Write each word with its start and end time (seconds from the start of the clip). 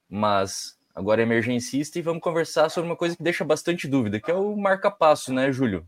mas 0.08 0.78
agora 0.94 1.22
é 1.22 1.24
emergencista 1.24 1.98
e 1.98 2.02
vamos 2.02 2.22
conversar 2.22 2.68
sobre 2.68 2.90
uma 2.90 2.96
coisa 2.96 3.16
que 3.16 3.22
deixa 3.22 3.44
bastante 3.44 3.86
dúvida, 3.86 4.20
que 4.20 4.30
é 4.30 4.34
o 4.34 4.56
marca-passo, 4.56 5.32
né, 5.32 5.52
Júlio? 5.52 5.86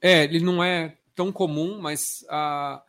É, 0.00 0.24
ele 0.24 0.40
não 0.40 0.64
é 0.64 0.96
tão 1.14 1.30
comum, 1.30 1.78
mas 1.80 2.24
a, 2.28 2.82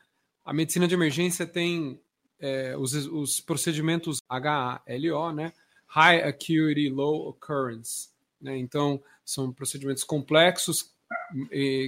a 0.46 0.54
medicina 0.54 0.88
de 0.88 0.94
emergência 0.94 1.46
tem 1.46 2.00
é, 2.40 2.76
os, 2.78 2.94
os 2.94 3.40
procedimentos 3.42 4.22
HALO, 4.30 5.32
né? 5.34 5.54
High 5.88 6.24
Acuity 6.24 6.90
Low 6.90 7.28
Occurrence. 7.28 8.10
Né? 8.42 8.58
Então, 8.58 9.02
são 9.24 9.52
procedimentos 9.52 10.04
complexos 10.04 10.92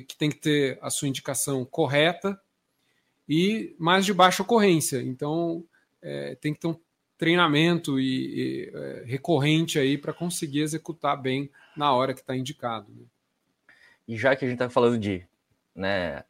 que 0.08 0.16
tem 0.18 0.30
que 0.30 0.38
ter 0.38 0.80
a 0.82 0.90
sua 0.90 1.08
indicação 1.08 1.66
correta 1.66 2.40
e 3.28 3.76
mais 3.80 4.06
de 4.06 4.14
baixa 4.14 4.44
ocorrência. 4.44 5.02
Então, 5.02 5.64
é, 6.02 6.36
tem 6.36 6.54
que 6.54 6.60
ter 6.60 6.68
um 6.68 6.80
treinamento 7.18 8.00
e, 8.00 8.06
e 8.06 8.72
é, 8.74 9.04
recorrente 9.06 9.80
aí 9.80 9.98
para 9.98 10.14
conseguir 10.14 10.62
executar 10.62 11.22
bem 11.22 11.50
na 11.76 11.94
hora 11.94 12.14
que 12.14 12.20
está 12.20 12.36
indicado. 12.36 12.92
Né? 12.92 13.06
E 14.08 14.18
já 14.18 14.36
que 14.36 14.44
a 14.44 14.48
gente 14.48 14.58
está 14.58 14.70
falando 14.70 14.98
de 14.98 15.26
né, 15.74 16.24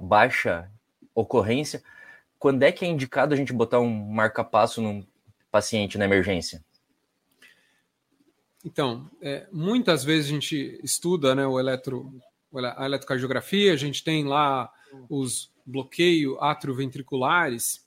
baixa 0.00 0.70
ocorrência, 1.14 1.82
quando 2.38 2.62
é 2.62 2.72
que 2.72 2.84
é 2.84 2.88
indicado 2.88 3.34
a 3.34 3.36
gente 3.36 3.52
botar 3.52 3.80
um 3.80 3.90
marca-passo 3.90 4.80
num 4.80 5.06
paciente 5.50 5.98
na 5.98 6.06
emergência? 6.06 6.64
Então, 8.64 9.10
é, 9.20 9.46
muitas 9.52 10.04
vezes 10.04 10.26
a 10.26 10.34
gente 10.34 10.80
estuda 10.82 11.34
né, 11.34 11.46
o 11.46 11.58
eletro, 11.58 12.12
a 12.54 12.84
eletrocardiografia, 12.84 13.72
a 13.72 13.76
gente 13.76 14.04
tem 14.04 14.24
lá 14.24 14.72
os 15.08 15.50
bloqueios 15.66 16.36
atrioventriculares, 16.40 17.84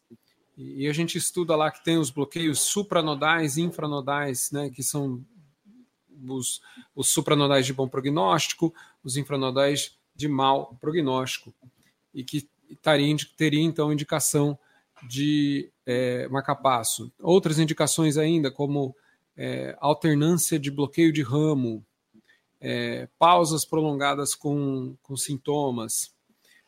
e 0.57 0.87
a 0.87 0.93
gente 0.93 1.17
estuda 1.17 1.55
lá 1.55 1.69
que 1.69 1.83
tem 1.83 1.97
os 1.97 2.09
bloqueios 2.09 2.61
supranodais 2.61 3.57
e 3.57 3.61
infranodais, 3.61 4.51
né, 4.51 4.69
que 4.69 4.81
são 4.81 5.23
os, 6.27 6.61
os 6.95 7.09
supranodais 7.09 7.65
de 7.65 7.73
bom 7.73 7.87
prognóstico, 7.87 8.73
os 9.03 9.17
infranodais 9.17 9.97
de 10.15 10.27
mau 10.27 10.77
prognóstico, 10.79 11.53
e 12.13 12.23
que 12.23 12.49
taria, 12.81 13.15
teria 13.37 13.61
então 13.61 13.91
indicação 13.91 14.57
de 15.07 15.69
é, 15.85 16.27
marcapasso. 16.29 17.11
Outras 17.21 17.59
indicações 17.59 18.17
ainda, 18.17 18.49
como 18.49 18.95
é, 19.37 19.75
alternância 19.79 20.57
de 20.57 20.71
bloqueio 20.71 21.11
de 21.11 21.21
ramo, 21.21 21.85
é, 22.59 23.07
pausas 23.19 23.65
prolongadas 23.65 24.33
com, 24.33 24.95
com 25.01 25.15
sintomas. 25.15 26.13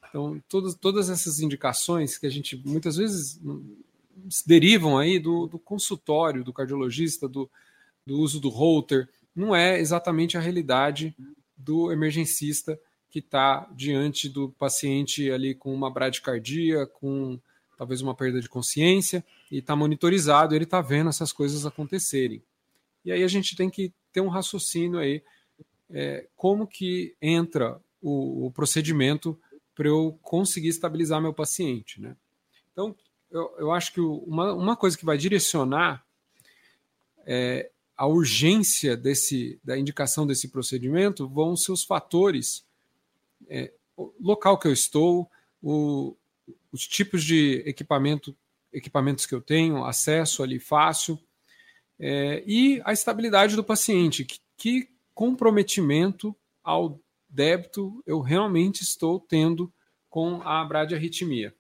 Então, 0.10 0.42
todas, 0.48 0.76
todas 0.76 1.10
essas 1.10 1.40
indicações 1.40 2.18
que 2.18 2.26
a 2.26 2.30
gente 2.30 2.62
muitas 2.66 2.98
vezes 2.98 3.40
derivam 4.46 4.98
aí 4.98 5.20
do, 5.20 5.48
do 5.48 5.60
consultório 5.60 6.44
do 6.44 6.54
cardiologista, 6.54 7.28
do, 7.28 7.50
do 8.06 8.20
uso 8.20 8.40
do 8.40 8.50
holter, 8.50 9.10
não 9.36 9.56
é 9.56 9.80
exatamente 9.80 10.38
a 10.38 10.42
realidade 10.42 11.16
do 11.56 11.92
emergencista 11.92 12.80
que 13.10 13.20
está 13.20 13.68
diante 13.76 14.28
do 14.28 14.50
paciente 14.50 15.32
ali 15.32 15.56
com 15.56 15.74
uma 15.74 15.92
bradicardia, 15.92 16.86
com 16.86 17.40
talvez 17.78 18.02
uma 18.02 18.16
perda 18.16 18.42
de 18.42 18.50
consciência, 18.50 19.24
e 19.52 19.60
está 19.60 19.76
monitorizado, 19.76 20.56
ele 20.56 20.64
está 20.64 20.82
vendo 20.82 21.10
essas 21.10 21.32
coisas 21.32 21.66
acontecerem. 21.66 22.42
E 23.04 23.12
aí 23.12 23.24
a 23.24 23.28
gente 23.28 23.56
tem 23.56 23.70
que 23.70 23.94
ter 24.12 24.22
um 24.22 24.28
raciocínio 24.28 25.00
aí, 25.00 25.24
é, 25.90 26.28
como 26.36 26.68
que 26.68 27.16
entra 27.22 27.80
o, 28.02 28.48
o 28.48 28.52
procedimento 28.52 29.40
para 29.74 29.88
eu 29.88 30.18
conseguir 30.22 30.70
estabilizar 30.70 31.22
meu 31.22 31.34
paciente, 31.34 32.02
né? 32.02 32.16
Então, 32.72 32.96
eu, 33.30 33.56
eu 33.60 33.72
acho 33.72 33.94
que 33.94 34.02
uma, 34.02 34.54
uma 34.54 34.76
coisa 34.76 34.98
que 34.98 35.06
vai 35.06 35.18
direcionar 35.18 36.06
é, 37.26 37.70
a 37.96 38.06
urgência 38.06 38.96
desse, 38.96 39.60
da 39.64 39.78
indicação 39.78 40.26
desse 40.26 40.48
procedimento 40.50 41.28
vão 41.28 41.56
ser 41.56 41.72
os 41.72 41.84
fatores, 41.84 42.66
é, 43.50 43.74
o 43.96 44.14
local 44.20 44.58
que 44.58 44.68
eu 44.68 44.74
estou, 44.74 45.30
o, 45.62 46.16
os 46.72 46.88
tipos 46.88 47.24
de 47.24 47.64
equipamento, 47.66 48.36
equipamentos 48.72 49.26
que 49.26 49.34
eu 49.34 49.42
tenho, 49.42 49.84
acesso 49.84 50.44
ali 50.44 50.60
fácil, 50.60 51.20
é, 52.00 52.44
e 52.46 52.82
a 52.86 52.94
estabilidade 52.94 53.56
do 53.56 53.64
paciente. 53.64 54.26
Que, 54.26 54.40
que 54.56 54.90
comprometimento 55.14 56.36
ao 56.64 57.00
débito 57.30 58.04
eu 58.06 58.22
realmente 58.22 58.82
estou 58.82 59.20
tendo 59.20 59.72
com 60.10 60.42
a 60.44 60.64
bradiarritmia. 60.64 61.54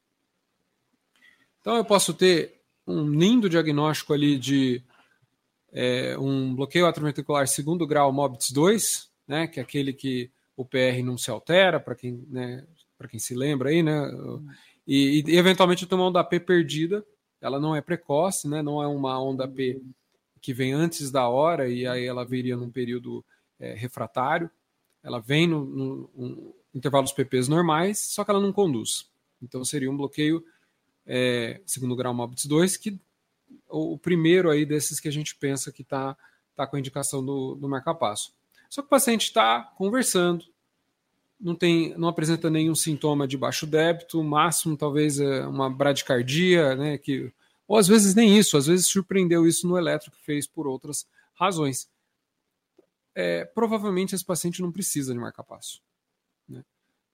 Então 1.59 1.75
eu 1.75 1.83
posso 1.83 2.13
ter 2.13 2.61
um 2.85 3.09
lindo 3.09 3.49
diagnóstico 3.49 4.13
ali 4.13 4.37
de 4.37 4.81
é, 5.72 6.17
um 6.17 6.55
bloqueio 6.55 6.85
atrioventricular 6.85 7.47
segundo 7.47 7.85
grau 7.85 8.11
MOBITS 8.11 8.51
2, 8.51 9.11
né, 9.28 9.47
que 9.47 9.59
é 9.59 9.63
aquele 9.63 9.91
que 9.91 10.31
o 10.55 10.63
PR 10.63 11.03
não 11.03 11.17
se 11.17 11.29
altera, 11.29 11.79
para 11.79 11.93
quem, 11.93 12.25
né, 12.29 12.66
quem 13.09 13.19
se 13.19 13.35
lembra 13.35 13.69
aí, 13.69 13.83
né, 13.83 14.09
e, 14.87 15.23
e 15.28 15.37
eventualmente 15.37 15.85
eu 15.91 15.99
onda 15.99 16.23
P 16.23 16.40
perdida, 16.40 17.05
ela 17.41 17.59
não 17.59 17.75
é 17.75 17.81
precoce, 17.81 18.47
né, 18.47 18.61
não 18.61 18.81
é 18.81 18.87
uma 18.87 19.22
onda 19.22 19.47
P 19.47 19.81
que 20.47 20.53
vem 20.53 20.72
antes 20.72 21.11
da 21.11 21.28
hora 21.28 21.67
e 21.67 21.85
aí 21.85 22.05
ela 22.05 22.23
viria 22.23 22.55
num 22.55 22.72
período 22.72 23.22
é, 23.59 23.73
refratário. 23.73 24.49
Ela 25.03 25.20
vem 25.20 25.46
no, 25.46 25.66
no 25.66 26.09
um, 26.16 26.53
intervalos 26.73 27.11
PPs 27.11 27.49
normais, 27.49 27.99
só 27.99 28.23
que 28.23 28.32
ela 28.32 28.40
não 28.40 28.53
conduz. 28.53 29.09
Então 29.44 29.66
seria 29.66 29.91
um 29.91 29.97
bloqueio 29.97 30.41
é, 31.05 31.59
segundo 31.66 31.97
grau 31.97 32.14
MOBITS 32.14 32.46
2, 32.46 32.78
que 32.78 32.97
o, 33.67 33.96
o, 33.96 33.97
primeiro 33.97 34.49
aí 34.49 34.66
desses 34.66 35.02
que 35.02 35.09
a 35.09 35.11
gente 35.11 35.35
pensa 35.35 35.70
que 35.70 35.82
está 35.82 36.16
tá 36.55 36.66
com 36.66 36.78
a 36.78 36.79
indicação 36.79 37.26
do, 37.26 37.55
do 37.55 37.67
marca-passo. 37.67 38.34
Só 38.70 38.82
que 38.82 38.88
o 38.88 38.90
paciente 38.90 39.23
está 39.23 39.64
conversando, 39.78 40.46
não 41.38 41.55
tem, 41.55 41.93
não 41.97 42.08
apresenta 42.08 42.50
nenhum 42.50 42.73
sintoma 42.73 43.28
de 43.28 43.38
baixo 43.38 43.67
débito, 43.67 44.23
máximo 44.23 44.78
talvez 44.78 45.20
é 45.20 45.46
uma 45.46 45.70
bradicardia, 45.70 46.73
né, 46.73 46.97
que 46.97 47.34
ou 47.67 47.78
às 47.78 47.87
vezes 47.87 48.16
nem 48.16 48.37
isso, 48.37 48.58
às 48.58 48.67
vezes 48.67 48.87
surpreendeu 48.87 49.46
isso 49.46 49.67
no 49.67 49.75
que 50.09 50.22
fez 50.23 50.47
por 50.47 50.67
outras 50.67 51.05
razões. 51.34 51.90
é, 53.19 53.46
provavelmente 53.46 54.14
esse 54.14 54.23
paciente 54.23 54.61
não 54.61 54.72
precisa 54.72 55.11
de 55.11 55.19
marca-passo. 55.19 55.81
Né? 56.47 56.64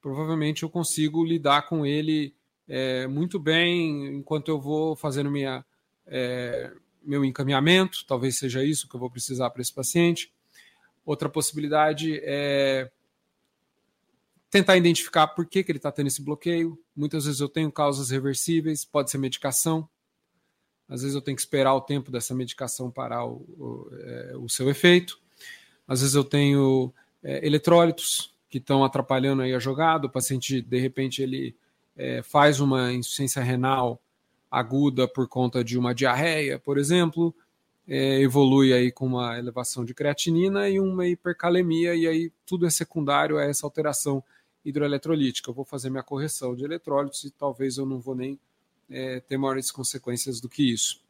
Provavelmente 0.02 0.64
eu 0.64 0.70
consigo 0.70 1.24
lidar 1.24 1.62
com 1.62 1.86
ele 1.86 2.36
é, 2.68 3.08
muito 3.08 3.40
bem 3.40 4.18
enquanto 4.18 4.50
eu 4.50 4.60
vou 4.60 4.98
fazendo 4.98 5.32
minha, 5.32 5.66
é, 6.06 6.74
meu 7.02 7.24
encaminhamento, 7.24 8.06
talvez 8.06 8.38
seja 8.38 8.64
isso 8.66 8.88
que 8.90 8.96
eu 8.96 9.00
vou 9.00 9.10
precisar 9.10 9.50
para 9.50 9.62
esse 9.62 9.74
paciente. 9.74 10.34
Outra 11.06 11.30
possibilidade 11.30 12.20
é 12.22 12.92
tentar 14.50 14.76
identificar 14.76 15.28
por 15.28 15.46
que, 15.46 15.64
que 15.64 15.72
ele 15.72 15.80
está 15.80 15.92
tendo 15.92 16.08
esse 16.08 16.22
bloqueio. 16.22 16.78
Muitas 16.94 17.26
vezes 17.26 17.40
eu 17.40 17.50
tenho 17.50 17.72
causas 17.72 18.10
reversíveis, 18.10 18.84
pode 18.84 19.10
ser 19.10 19.18
medicação. 19.18 19.88
Às 20.94 21.02
vezes 21.02 21.16
eu 21.16 21.22
tenho 21.24 21.36
que 21.36 21.42
esperar 21.42 21.74
o 21.74 21.82
tempo 21.82 22.12
dessa 22.12 22.36
medicação 22.36 22.92
parar 22.92 23.26
o, 23.26 23.38
o, 23.58 23.90
é, 24.00 24.34
o 24.38 24.48
seu 24.48 24.70
efeito. 24.70 25.20
Às 25.88 26.02
vezes 26.02 26.14
eu 26.14 26.24
tenho 26.24 26.94
é, 27.24 27.44
eletrólitos 27.44 28.32
que 28.48 28.60
estão 28.60 28.84
atrapalhando 28.84 29.42
aí 29.42 29.56
a 29.56 29.60
jogada. 29.60 30.06
O 30.06 30.10
paciente, 30.10 30.62
de 30.62 30.80
repente, 30.80 31.24
ele 31.24 31.56
é, 31.98 32.22
faz 32.22 32.60
uma 32.60 32.94
insuficiência 32.94 33.42
renal 33.42 34.00
aguda 34.52 35.08
por 35.08 35.28
conta 35.28 35.64
de 35.64 35.80
uma 35.80 35.96
diarreia, 35.96 36.60
por 36.60 36.78
exemplo, 36.78 37.34
é, 37.88 38.22
evolui 38.22 38.72
aí 38.72 38.92
com 38.92 39.08
uma 39.08 39.40
elevação 39.40 39.84
de 39.84 39.96
creatinina 39.96 40.70
e 40.70 40.80
uma 40.80 41.08
hipercalemia, 41.08 41.96
e 41.96 42.08
aí 42.08 42.32
tudo 42.46 42.68
é 42.68 42.70
secundário 42.70 43.40
a 43.40 43.44
essa 43.44 43.66
alteração 43.66 44.24
hidroeletrolítica. 44.64 45.50
Eu 45.50 45.56
vou 45.56 45.66
fazer 45.66 45.90
minha 45.90 46.04
correção 46.04 46.56
de 46.56 46.64
eletrólitos 46.64 47.24
e 47.24 47.32
talvez 47.32 47.80
eu 47.80 47.86
não 47.88 48.00
vou 48.00 48.14
nem 48.14 48.40
é, 48.94 49.20
ter 49.20 49.38
maiores 49.38 49.72
consequências 49.72 50.40
do 50.40 50.48
que 50.48 50.72
isso. 50.72 51.02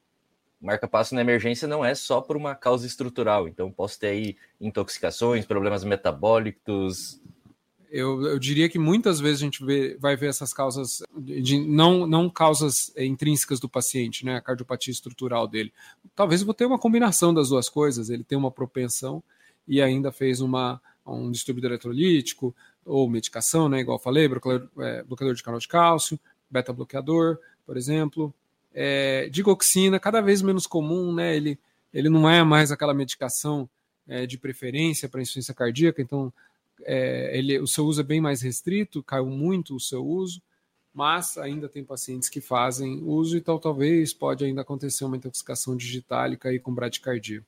Marca-passo 0.61 1.13
na 1.13 1.21
emergência 1.21 1.67
não 1.67 1.83
é 1.83 1.93
só 1.93 2.21
por 2.21 2.37
uma 2.37 2.55
causa 2.55 2.87
estrutural, 2.87 3.47
então 3.47 3.69
posso 3.69 3.99
ter 3.99 4.07
aí 4.07 4.37
intoxicações, 4.61 5.45
problemas 5.45 5.83
metabólicos, 5.83 7.21
eu, 7.93 8.23
eu, 8.23 8.39
diria 8.39 8.67
que 8.67 8.79
muitas 8.79 9.19
vezes 9.19 9.43
a 9.43 9.45
gente 9.45 9.63
vê, 9.63 9.95
vai 9.99 10.15
ver 10.15 10.27
essas 10.29 10.51
causas, 10.51 11.03
de, 11.15 11.59
não, 11.59 12.07
não 12.07 12.27
causas 12.27 12.91
é, 12.95 13.05
intrínsecas 13.05 13.59
do 13.59 13.69
paciente, 13.69 14.25
né, 14.25 14.35
a 14.35 14.41
cardiopatia 14.41 14.91
estrutural 14.91 15.47
dele. 15.47 15.71
Talvez 16.15 16.41
eu 16.41 16.47
vou 16.47 16.55
ter 16.55 16.65
uma 16.65 16.79
combinação 16.79 17.31
das 17.31 17.49
duas 17.49 17.69
coisas, 17.69 18.09
ele 18.09 18.23
tem 18.23 18.35
uma 18.35 18.49
propensão 18.49 19.21
e 19.67 19.79
ainda 19.79 20.11
fez 20.11 20.41
uma, 20.41 20.81
um 21.05 21.29
distúrbio 21.29 21.63
eletrolítico 21.67 22.55
ou 22.83 23.07
medicação, 23.07 23.69
né, 23.69 23.81
igual 23.81 23.99
eu 23.99 24.03
falei, 24.03 24.27
bloqueador, 24.27 24.67
é, 24.79 25.03
bloqueador 25.03 25.35
de 25.35 25.43
canal 25.43 25.59
de 25.59 25.67
cálcio, 25.67 26.19
beta-bloqueador, 26.49 27.37
por 27.65 27.77
exemplo. 27.77 28.33
É, 28.73 29.29
digoxina, 29.29 29.99
cada 29.99 30.19
vez 30.19 30.41
menos 30.41 30.65
comum, 30.65 31.13
né, 31.13 31.35
ele, 31.35 31.59
ele 31.93 32.09
não 32.09 32.27
é 32.27 32.43
mais 32.43 32.71
aquela 32.71 32.93
medicação 32.93 33.69
é, 34.07 34.25
de 34.25 34.37
preferência 34.37 35.07
para 35.07 35.21
insuficiência 35.21 35.53
cardíaca, 35.53 36.01
então 36.01 36.33
é, 36.81 37.37
ele, 37.37 37.59
o 37.59 37.67
seu 37.67 37.85
uso 37.85 38.01
é 38.01 38.03
bem 38.03 38.19
mais 38.19 38.41
restrito, 38.41 39.03
caiu 39.03 39.27
muito 39.27 39.75
o 39.75 39.79
seu 39.79 40.03
uso, 40.03 40.41
mas 40.93 41.37
ainda 41.37 41.67
tem 41.67 41.83
pacientes 41.83 42.29
que 42.29 42.41
fazem 42.41 43.01
uso, 43.03 43.37
então 43.37 43.57
talvez 43.57 44.13
pode 44.13 44.43
ainda 44.45 44.61
acontecer 44.61 45.05
uma 45.05 45.17
intoxicação 45.17 45.75
digitálica 45.75 46.49
aí 46.49 46.59
com 46.59 46.73
bradicardia. 46.73 47.43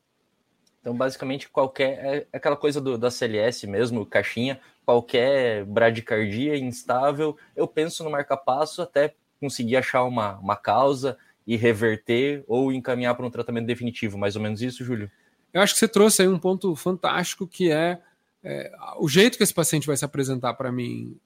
Então, 0.82 0.96
basicamente, 0.96 1.50
qualquer. 1.50 2.28
É 2.32 2.38
aquela 2.38 2.56
coisa 2.56 2.80
do, 2.80 2.96
da 2.96 3.10
CLS 3.10 3.66
mesmo, 3.66 4.06
caixinha, 4.06 4.60
qualquer 4.86 5.66
bradicardia 5.66 6.56
instável, 6.58 7.36
eu 7.56 7.68
penso 7.68 8.04
no 8.04 8.12
marca-passo 8.12 8.84
até 8.84 9.16
conseguir 9.46 9.78
achar 9.78 10.04
uma, 10.04 10.38
uma 10.40 10.56
causa 10.56 11.18
e 11.46 11.56
reverter 11.56 12.44
ou 12.48 12.72
encaminhar 12.72 13.16
para 13.16 13.26
um 13.26 13.32
tratamento 13.32 13.66
definitivo. 13.66 14.18
Mais 14.18 14.36
ou 14.36 14.42
menos 14.42 14.62
isso, 14.62 14.84
Júlio? 14.84 15.10
Eu 15.54 15.62
acho 15.62 15.74
que 15.74 15.80
você 15.80 15.88
trouxe 15.88 16.22
aí 16.22 16.28
um 16.28 16.40
ponto 16.40 16.76
fantástico 16.76 17.48
que 17.48 17.72
é 17.72 18.02
é, 18.48 18.72
o 19.00 19.10
jeito 19.10 19.38
que 19.38 19.44
esse 19.44 19.54
paciente 19.54 19.88
vai 19.88 19.98
se 19.98 20.06
apresentar 20.06 20.54
para 20.54 20.72
mim 20.72 21.20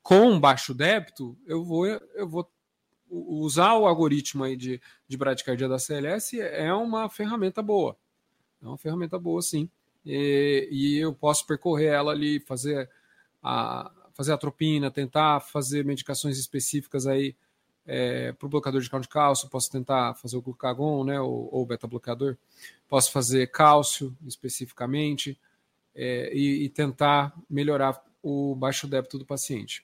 com 0.00 0.38
baixo 0.38 0.72
débito, 0.72 1.36
eu 1.44 1.64
vou, 1.64 1.84
eu 1.86 2.28
vou 2.28 2.48
usar 3.10 3.74
o 3.74 3.84
algoritmo 3.84 4.44
aí 4.44 4.56
de, 4.56 4.80
de 5.08 5.16
bradicardia 5.16 5.68
da 5.68 5.78
CLS 5.78 6.38
é 6.40 6.72
uma 6.72 7.10
ferramenta 7.10 7.60
boa. 7.60 7.96
É 8.62 8.66
uma 8.66 8.78
ferramenta 8.78 9.18
boa, 9.18 9.42
sim. 9.42 9.68
E, 10.04 10.68
e 10.70 10.98
eu 10.98 11.12
posso 11.12 11.44
percorrer 11.46 11.92
ela 11.92 12.12
ali, 12.12 12.38
fazer 12.38 12.88
a, 13.42 13.90
fazer 14.16 14.32
a 14.32 14.38
tropina, 14.38 14.90
tentar 14.90 15.40
fazer 15.40 15.84
medicações 15.84 16.38
específicas 16.38 17.06
aí 17.06 17.36
é, 17.84 18.32
para 18.32 18.46
o 18.46 18.48
bloqueador 18.48 18.80
de 18.80 18.88
cálcio 18.88 19.08
de 19.08 19.12
cálcio, 19.12 19.50
posso 19.50 19.70
tentar 19.70 20.14
fazer 20.14 20.36
o 20.36 20.42
glucagon, 20.42 21.04
né, 21.04 21.20
ou, 21.20 21.48
ou 21.52 21.66
beta-bloqueador, 21.66 22.36
posso 22.88 23.12
fazer 23.12 23.50
cálcio 23.50 24.16
especificamente, 24.26 25.38
é, 25.94 26.34
e, 26.34 26.64
e, 26.64 26.68
tentar 26.68 27.34
melhorar 27.48 28.04
o 28.22 28.54
baixo 28.54 28.86
débito 28.86 29.18
do 29.18 29.24
paciente. 29.24 29.82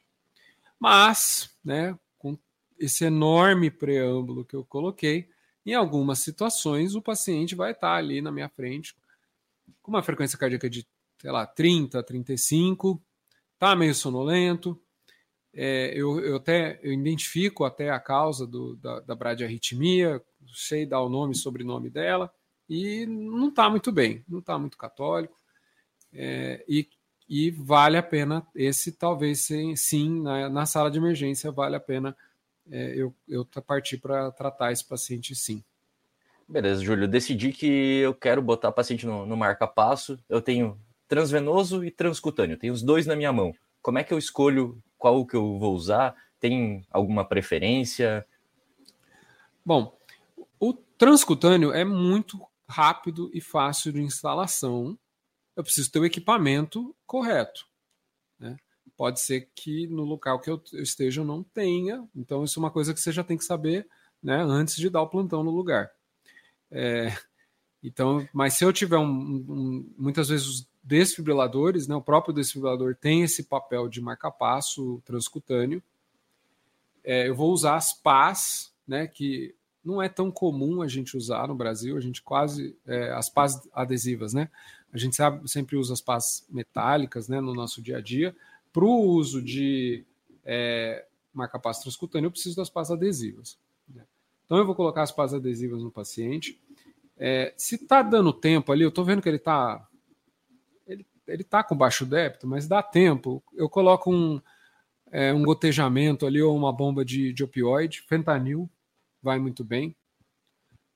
Mas, 0.78 1.56
né, 1.64 1.98
com 2.18 2.36
esse 2.78 3.04
enorme 3.04 3.70
preâmbulo 3.70 4.44
que 4.44 4.54
eu 4.54 4.64
coloquei, 4.64 5.28
em 5.64 5.74
algumas 5.74 6.18
situações 6.18 6.94
o 6.94 7.00
paciente 7.00 7.54
vai 7.54 7.72
estar 7.72 7.94
ali 7.94 8.20
na 8.20 8.32
minha 8.32 8.48
frente 8.48 8.94
com 9.80 9.90
uma 9.90 10.02
frequência 10.02 10.36
cardíaca 10.36 10.68
de, 10.68 10.86
sei 11.18 11.30
lá, 11.30 11.46
30, 11.46 12.02
35, 12.02 13.00
tá 13.62 13.76
meio 13.76 13.94
sonolento, 13.94 14.76
é, 15.54 15.92
eu, 15.94 16.18
eu, 16.18 16.34
até 16.34 16.80
eu 16.82 16.92
identifico 16.92 17.64
até 17.64 17.90
a 17.90 18.00
causa 18.00 18.44
do, 18.44 18.74
da, 18.74 18.98
da 18.98 19.14
bradiarritmia, 19.14 20.20
sei 20.52 20.84
dar 20.84 21.00
o 21.00 21.08
nome 21.08 21.32
e 21.32 21.38
sobrenome 21.38 21.88
dela, 21.88 22.28
e 22.68 23.06
não 23.06 23.50
está 23.50 23.70
muito 23.70 23.92
bem, 23.92 24.24
não 24.28 24.40
está 24.40 24.58
muito 24.58 24.76
católico. 24.76 25.38
É, 26.12 26.64
e, 26.68 26.88
e 27.28 27.52
vale 27.52 27.96
a 27.96 28.02
pena, 28.02 28.44
esse 28.52 28.90
talvez 28.90 29.42
sim, 29.42 29.76
sim 29.76 30.20
na, 30.20 30.48
na 30.48 30.66
sala 30.66 30.90
de 30.90 30.98
emergência, 30.98 31.52
vale 31.52 31.76
a 31.76 31.80
pena 31.80 32.16
é, 32.68 32.96
eu, 32.96 33.14
eu 33.28 33.46
partir 33.64 33.98
para 33.98 34.32
tratar 34.32 34.72
esse 34.72 34.84
paciente 34.84 35.36
sim. 35.36 35.62
Beleza, 36.48 36.82
Júlio. 36.82 37.06
Decidi 37.06 37.52
que 37.52 38.00
eu 38.00 38.12
quero 38.12 38.42
botar 38.42 38.70
o 38.70 38.72
paciente 38.72 39.06
no, 39.06 39.24
no 39.24 39.36
marca-passo. 39.36 40.18
Eu 40.28 40.42
tenho 40.42 40.76
transvenoso 41.08 41.84
e 41.84 41.90
transcutâneo, 41.90 42.56
tenho 42.56 42.72
os 42.72 42.82
dois 42.82 43.06
na 43.06 43.16
minha 43.16 43.32
mão. 43.32 43.54
Como 43.80 43.98
é 43.98 44.04
que 44.04 44.14
eu 44.14 44.18
escolho 44.18 44.82
qual 44.96 45.26
que 45.26 45.34
eu 45.34 45.58
vou 45.58 45.74
usar? 45.74 46.14
Tem 46.38 46.84
alguma 46.90 47.24
preferência? 47.24 48.26
Bom, 49.64 49.96
o 50.58 50.72
transcutâneo 50.72 51.72
é 51.72 51.84
muito 51.84 52.40
rápido 52.68 53.30
e 53.34 53.40
fácil 53.40 53.92
de 53.92 54.00
instalação 54.00 54.98
eu 55.56 55.62
preciso 55.62 55.90
ter 55.90 55.98
o 55.98 56.04
equipamento 56.04 56.94
correto. 57.06 57.66
Né? 58.38 58.56
Pode 58.96 59.20
ser 59.20 59.50
que 59.54 59.86
no 59.86 60.04
local 60.04 60.40
que 60.40 60.50
eu 60.50 60.62
esteja 60.74 61.20
eu 61.20 61.24
não 61.24 61.42
tenha, 61.42 62.06
então 62.14 62.44
isso 62.44 62.58
é 62.58 62.62
uma 62.62 62.70
coisa 62.70 62.94
que 62.94 63.00
você 63.00 63.12
já 63.12 63.22
tem 63.22 63.36
que 63.36 63.44
saber 63.44 63.86
né, 64.22 64.42
antes 64.42 64.76
de 64.76 64.88
dar 64.88 65.02
o 65.02 65.08
plantão 65.08 65.42
no 65.42 65.50
lugar. 65.50 65.90
É, 66.70 67.16
então, 67.82 68.26
mas 68.32 68.54
se 68.54 68.64
eu 68.64 68.72
tiver 68.72 68.98
um, 68.98 69.04
um, 69.04 69.94
muitas 69.98 70.28
vezes 70.28 70.66
desfibriladores, 70.82 71.86
né, 71.86 71.94
o 71.94 72.02
próprio 72.02 72.34
desfibrilador 72.34 72.96
tem 72.96 73.22
esse 73.22 73.44
papel 73.44 73.88
de 73.88 74.00
marca-passo 74.00 75.00
transcutâneo. 75.04 75.82
É, 77.04 77.28
eu 77.28 77.34
vou 77.34 77.52
usar 77.52 77.76
as 77.76 77.92
pás, 77.92 78.72
né, 78.86 79.06
que 79.06 79.54
não 79.84 80.00
é 80.00 80.08
tão 80.08 80.30
comum 80.30 80.82
a 80.82 80.88
gente 80.88 81.16
usar 81.16 81.48
no 81.48 81.54
Brasil, 81.54 81.96
a 81.96 82.00
gente 82.00 82.22
quase 82.22 82.76
é, 82.86 83.10
as 83.12 83.28
pás 83.28 83.68
adesivas, 83.72 84.32
né? 84.32 84.48
A 84.92 84.98
gente 84.98 85.16
sabe, 85.16 85.48
sempre 85.50 85.76
usa 85.76 85.94
as 85.94 86.00
pás 86.00 86.46
metálicas 86.50 87.26
né, 87.26 87.40
no 87.40 87.54
nosso 87.54 87.80
dia 87.80 87.96
a 87.96 88.00
dia. 88.00 88.36
Para 88.72 88.84
o 88.84 89.00
uso 89.00 89.42
de 89.42 90.04
é, 90.44 91.04
marca-pás 91.32 91.78
transcutâneo, 91.78 92.26
eu 92.26 92.30
preciso 92.30 92.56
das 92.56 92.68
pás 92.68 92.90
adesivas. 92.90 93.58
Né? 93.88 94.04
Então, 94.44 94.58
eu 94.58 94.66
vou 94.66 94.74
colocar 94.74 95.02
as 95.02 95.10
pás 95.10 95.32
adesivas 95.32 95.82
no 95.82 95.90
paciente. 95.90 96.60
É, 97.16 97.54
se 97.56 97.76
está 97.76 98.02
dando 98.02 98.32
tempo 98.32 98.70
ali, 98.70 98.82
eu 98.82 98.90
estou 98.90 99.04
vendo 99.04 99.22
que 99.22 99.28
ele 99.28 99.36
está 99.36 99.88
ele, 101.26 101.34
ele 101.34 101.44
tá 101.44 101.62
com 101.62 101.76
baixo 101.76 102.06
débito, 102.06 102.46
mas 102.46 102.66
dá 102.66 102.82
tempo. 102.82 103.42
Eu 103.54 103.68
coloco 103.68 104.12
um, 104.12 104.40
é, 105.10 105.32
um 105.32 105.42
gotejamento 105.42 106.26
ali 106.26 106.42
ou 106.42 106.56
uma 106.56 106.72
bomba 106.72 107.04
de, 107.04 107.32
de 107.32 107.44
opioide, 107.44 108.02
fentanil, 108.02 108.68
vai 109.22 109.38
muito 109.38 109.64
bem 109.64 109.94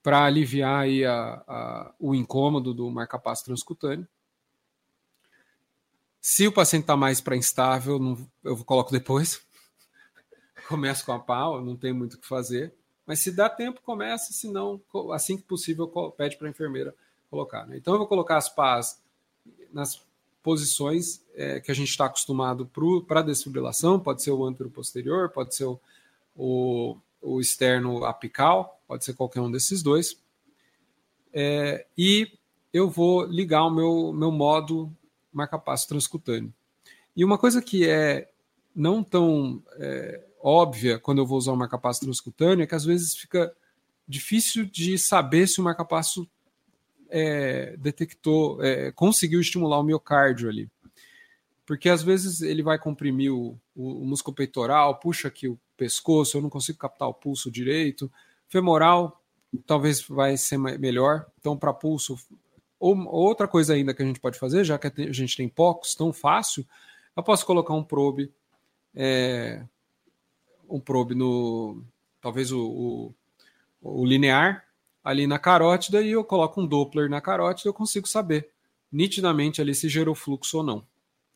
para 0.03 0.25
aliviar 0.25 0.83
aí 0.83 1.05
a, 1.05 1.43
a, 1.49 1.95
o 1.99 2.15
incômodo 2.15 2.73
do 2.73 2.89
marcapasso 2.89 3.45
transcutâneo. 3.45 4.07
Se 6.21 6.47
o 6.47 6.53
paciente 6.53 6.83
está 6.85 6.97
mais 6.97 7.21
para 7.21 7.37
instável, 7.37 7.99
não, 7.99 8.17
eu 8.45 8.57
coloco 8.65 8.93
depois. 8.93 9.45
Começo 10.69 11.05
com 11.05 11.11
a 11.11 11.19
pau, 11.19 11.61
não 11.61 11.77
tem 11.77 11.93
muito 11.93 12.15
o 12.15 12.19
que 12.19 12.27
fazer. 12.27 12.73
Mas 13.05 13.19
se 13.19 13.33
dá 13.33 13.51
tempo, 13.51 13.81
começa, 13.83 14.33
se 14.33 14.49
não, 14.49 14.81
assim 15.13 15.37
que 15.37 15.43
possível, 15.43 15.89
pede 16.17 16.37
para 16.37 16.47
a 16.47 16.51
enfermeira 16.51 16.95
colocar. 17.29 17.67
Né? 17.67 17.77
Então 17.77 17.95
eu 17.95 17.99
vou 17.99 18.09
colocar 18.09 18.37
as 18.37 18.49
pás 18.49 19.03
nas 19.73 20.06
posições 20.47 21.21
é, 21.35 21.59
que 21.59 21.73
a 21.73 21.75
gente 21.75 21.89
está 21.89 22.07
acostumado 22.07 22.71
para 23.05 23.21
desfibrilação, 23.21 23.99
pode 23.99 24.23
ser 24.23 24.31
o 24.31 24.45
antero 24.45 24.71
posterior, 24.71 25.29
pode 25.29 25.57
ser 25.57 25.65
o, 25.65 25.81
o 26.37 26.97
o 27.27 27.41
externo 27.41 28.05
apical, 28.05 28.81
pode 28.87 29.05
ser 29.05 29.15
qualquer 29.15 29.41
um 29.41 29.51
desses 29.51 29.83
dois. 29.83 30.17
É, 31.33 31.85
e 31.99 32.31
eu 32.73 32.89
vou 32.89 33.25
ligar 33.25 33.65
o 33.65 33.71
meu, 33.71 34.13
meu 34.13 34.31
modo 34.31 34.95
marca-passo 35.33 35.89
transcutâneo. 35.89 36.55
E 37.17 37.25
uma 37.25 37.37
coisa 37.37 37.61
que 37.61 37.89
é 37.89 38.31
não 38.75 39.03
tão 39.03 39.63
é, 39.73 40.23
óbvia 40.41 40.99
quando 40.99 41.19
eu 41.19 41.27
vou 41.27 41.37
usar 41.37 41.53
o 41.53 41.57
marca-passo 41.57 42.01
transcutâneo 42.01 42.63
é 42.63 42.67
que 42.67 42.75
às 42.75 42.85
vezes 42.85 43.17
fica 43.17 43.53
difícil 44.07 44.65
de 44.65 44.97
saber 44.97 45.49
se 45.49 45.61
o 45.61 45.65
marca-passo 45.65 46.29
é, 47.11 47.77
detectou, 47.77 48.63
é, 48.63 48.93
conseguiu 48.93 49.41
estimular 49.41 49.79
o 49.79 49.83
miocárdio 49.83 50.49
ali. 50.49 50.71
Porque 51.65 51.89
às 51.89 52.03
vezes 52.03 52.43
ele 52.43 52.63
vai 52.63 52.79
comprimir 52.79 53.33
o, 53.33 53.59
o, 53.75 54.03
o 54.03 54.07
músculo 54.07 54.35
peitoral, 54.35 54.99
puxa 55.01 55.29
aqui 55.29 55.49
o 55.49 55.59
pescoço, 55.77 56.37
eu 56.37 56.43
não 56.43 56.49
consigo 56.49 56.79
captar 56.79 57.09
o 57.09 57.15
pulso 57.15 57.51
direito. 57.51 58.11
Femoral, 58.49 59.21
talvez 59.67 60.03
vai 60.03 60.37
ser 60.37 60.59
melhor. 60.59 61.27
Então, 61.39 61.57
para 61.57 61.73
pulso. 61.73 62.17
Ou, 62.79 62.97
outra 63.09 63.49
coisa 63.49 63.75
ainda 63.75 63.93
que 63.93 64.03
a 64.03 64.07
gente 64.07 64.21
pode 64.21 64.39
fazer, 64.39 64.65
já 64.65 64.79
que 64.79 64.87
a 64.87 65.13
gente 65.13 65.37
tem 65.37 65.49
poucos 65.49 65.95
tão 65.95 66.13
fácil, 66.13 66.65
eu 67.17 67.23
posso 67.23 67.45
colocar 67.45 67.75
um 67.75 67.83
probe, 67.83 68.33
é, 68.95 69.65
um 70.69 70.79
probe 70.79 71.15
no. 71.15 71.83
Talvez 72.21 72.53
o, 72.53 72.61
o, 72.61 73.15
o 73.81 74.05
linear 74.05 74.66
ali 75.07 75.25
na 75.25 75.39
carótida 75.39 76.03
e 76.03 76.11
eu 76.11 76.25
coloco 76.25 76.61
um 76.61 76.67
Doppler 76.67 77.09
na 77.09 77.21
carótida, 77.21 77.69
eu 77.69 77.73
consigo 77.73 78.09
saber 78.09 78.51
nitidamente 78.91 79.61
ali 79.61 79.73
se 79.73 79.89
gerou 79.89 80.17
fluxo 80.17 80.59
ou 80.59 80.65
não. 80.65 80.85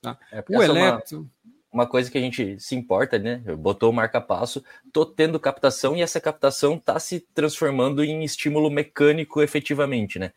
Tá? 0.02 0.18
É 0.32 0.42
o 0.48 0.60
eletro. 0.60 1.18
Uma, 1.72 1.84
uma, 1.84 1.86
coisa 1.86 2.10
que 2.10 2.18
a 2.18 2.20
gente 2.20 2.58
se 2.58 2.74
importa, 2.74 3.16
né? 3.16 3.36
Botou 3.56 3.90
o 3.90 3.92
marca-passo, 3.92 4.64
tô 4.92 5.06
tendo 5.06 5.38
captação 5.38 5.96
e 5.96 6.02
essa 6.02 6.20
captação 6.20 6.76
tá 6.76 6.98
se 6.98 7.20
transformando 7.32 8.02
em 8.02 8.24
estímulo 8.24 8.68
mecânico 8.70 9.40
efetivamente, 9.40 10.18
né? 10.18 10.32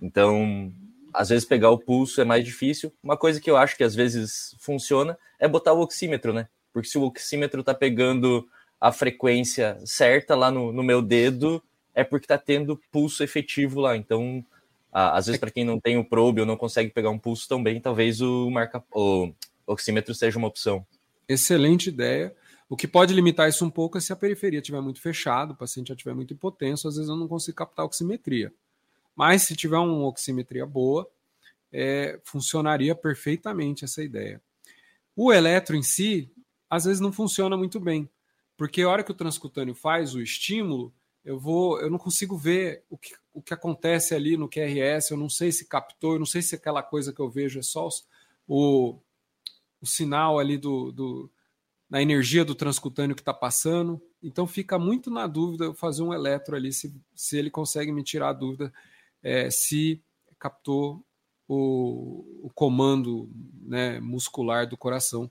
Então, 0.00 0.72
às 1.12 1.30
vezes 1.30 1.44
pegar 1.44 1.70
o 1.70 1.78
pulso 1.78 2.20
é 2.20 2.24
mais 2.24 2.44
difícil. 2.44 2.92
Uma 3.02 3.16
coisa 3.16 3.40
que 3.40 3.50
eu 3.50 3.56
acho 3.56 3.76
que 3.76 3.82
às 3.82 3.96
vezes 3.96 4.54
funciona 4.60 5.18
é 5.40 5.48
botar 5.48 5.72
o 5.72 5.80
oxímetro, 5.80 6.32
né? 6.32 6.46
Porque 6.72 6.88
se 6.88 6.98
o 6.98 7.02
oxímetro 7.02 7.64
tá 7.64 7.74
pegando 7.74 8.48
a 8.80 8.92
frequência 8.92 9.76
certa 9.84 10.36
lá 10.36 10.52
no, 10.52 10.70
no 10.70 10.84
meu 10.84 11.02
dedo, 11.02 11.60
é 11.96 12.04
porque 12.04 12.26
tá 12.26 12.36
tendo 12.36 12.78
pulso 12.92 13.24
efetivo 13.24 13.80
lá. 13.80 13.96
Então, 13.96 14.44
às 14.92 15.26
vezes, 15.26 15.40
para 15.40 15.50
quem 15.50 15.64
não 15.64 15.80
tem 15.80 15.96
o 15.96 16.04
probe 16.04 16.42
ou 16.42 16.46
não 16.46 16.56
consegue 16.56 16.90
pegar 16.90 17.08
um 17.08 17.18
pulso 17.18 17.48
tão 17.48 17.62
bem, 17.62 17.80
talvez 17.80 18.20
o, 18.20 18.50
marca, 18.50 18.84
o 18.92 19.32
oxímetro 19.66 20.14
seja 20.14 20.38
uma 20.38 20.46
opção. 20.46 20.86
Excelente 21.26 21.88
ideia. 21.88 22.36
O 22.68 22.76
que 22.76 22.86
pode 22.86 23.14
limitar 23.14 23.48
isso 23.48 23.64
um 23.64 23.70
pouco 23.70 23.96
é 23.96 24.00
se 24.00 24.12
a 24.12 24.16
periferia 24.16 24.60
estiver 24.60 24.80
muito 24.82 25.00
fechada, 25.00 25.52
o 25.52 25.56
paciente 25.56 25.88
já 25.88 25.94
estiver 25.94 26.14
muito 26.14 26.34
hipotenso, 26.34 26.86
às 26.86 26.96
vezes 26.96 27.08
eu 27.08 27.16
não 27.16 27.26
consigo 27.26 27.56
captar 27.56 27.86
oximetria. 27.86 28.52
Mas 29.14 29.42
se 29.42 29.56
tiver 29.56 29.78
uma 29.78 30.06
oximetria 30.06 30.66
boa, 30.66 31.08
é, 31.72 32.20
funcionaria 32.24 32.94
perfeitamente 32.94 33.84
essa 33.84 34.02
ideia. 34.02 34.42
O 35.14 35.32
eletro 35.32 35.74
em 35.74 35.82
si, 35.82 36.30
às 36.68 36.84
vezes 36.84 37.00
não 37.00 37.10
funciona 37.10 37.56
muito 37.56 37.80
bem, 37.80 38.06
porque 38.54 38.82
a 38.82 38.88
hora 38.88 39.02
que 39.02 39.10
o 39.10 39.14
transcutâneo 39.14 39.74
faz 39.74 40.14
o 40.14 40.20
estímulo, 40.20 40.92
eu 41.26 41.40
vou, 41.40 41.80
eu 41.80 41.90
não 41.90 41.98
consigo 41.98 42.36
ver 42.36 42.84
o 42.88 42.96
que, 42.96 43.12
o 43.34 43.42
que 43.42 43.52
acontece 43.52 44.14
ali 44.14 44.36
no 44.36 44.48
QRS, 44.48 45.10
eu 45.10 45.16
não 45.16 45.28
sei 45.28 45.50
se 45.50 45.66
captou, 45.66 46.12
eu 46.12 46.20
não 46.20 46.24
sei 46.24 46.40
se 46.40 46.54
aquela 46.54 46.84
coisa 46.84 47.12
que 47.12 47.20
eu 47.20 47.28
vejo 47.28 47.58
é 47.58 47.62
só 47.62 47.88
o, 48.46 48.96
o 49.80 49.86
sinal 49.86 50.38
ali 50.38 50.56
do, 50.56 50.92
do 50.92 51.30
na 51.90 52.00
energia 52.00 52.44
do 52.44 52.54
transcutâneo 52.54 53.16
que 53.16 53.22
está 53.22 53.34
passando. 53.34 54.00
Então 54.22 54.46
fica 54.46 54.78
muito 54.78 55.10
na 55.10 55.26
dúvida 55.26 55.64
eu 55.64 55.74
fazer 55.74 56.04
um 56.04 56.14
eletro 56.14 56.54
ali, 56.54 56.72
se, 56.72 56.94
se 57.12 57.36
ele 57.36 57.50
consegue 57.50 57.90
me 57.90 58.04
tirar 58.04 58.28
a 58.28 58.32
dúvida 58.32 58.72
é, 59.20 59.50
se 59.50 60.00
captou 60.38 61.04
o, 61.48 62.46
o 62.46 62.50
comando 62.54 63.28
né, 63.62 63.98
muscular 63.98 64.64
do 64.64 64.76
coração 64.76 65.28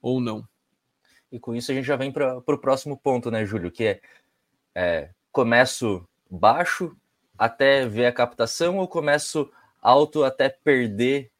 ou 0.00 0.20
não. 0.20 0.46
E 1.32 1.40
com 1.40 1.52
isso 1.52 1.72
a 1.72 1.74
gente 1.74 1.84
já 1.84 1.96
vem 1.96 2.12
para 2.12 2.38
o 2.38 2.58
próximo 2.58 2.96
ponto, 2.96 3.28
né, 3.28 3.44
Júlio? 3.44 3.72
Que 3.72 3.84
é, 3.84 4.00
é 4.76 5.10
começo 5.32 6.06
baixo 6.30 6.94
até 7.36 7.86
ver 7.86 8.06
a 8.06 8.12
captação 8.12 8.78
ou 8.78 8.86
começo 8.86 9.50
alto 9.80 10.22
até 10.22 10.48
perder 10.48 11.30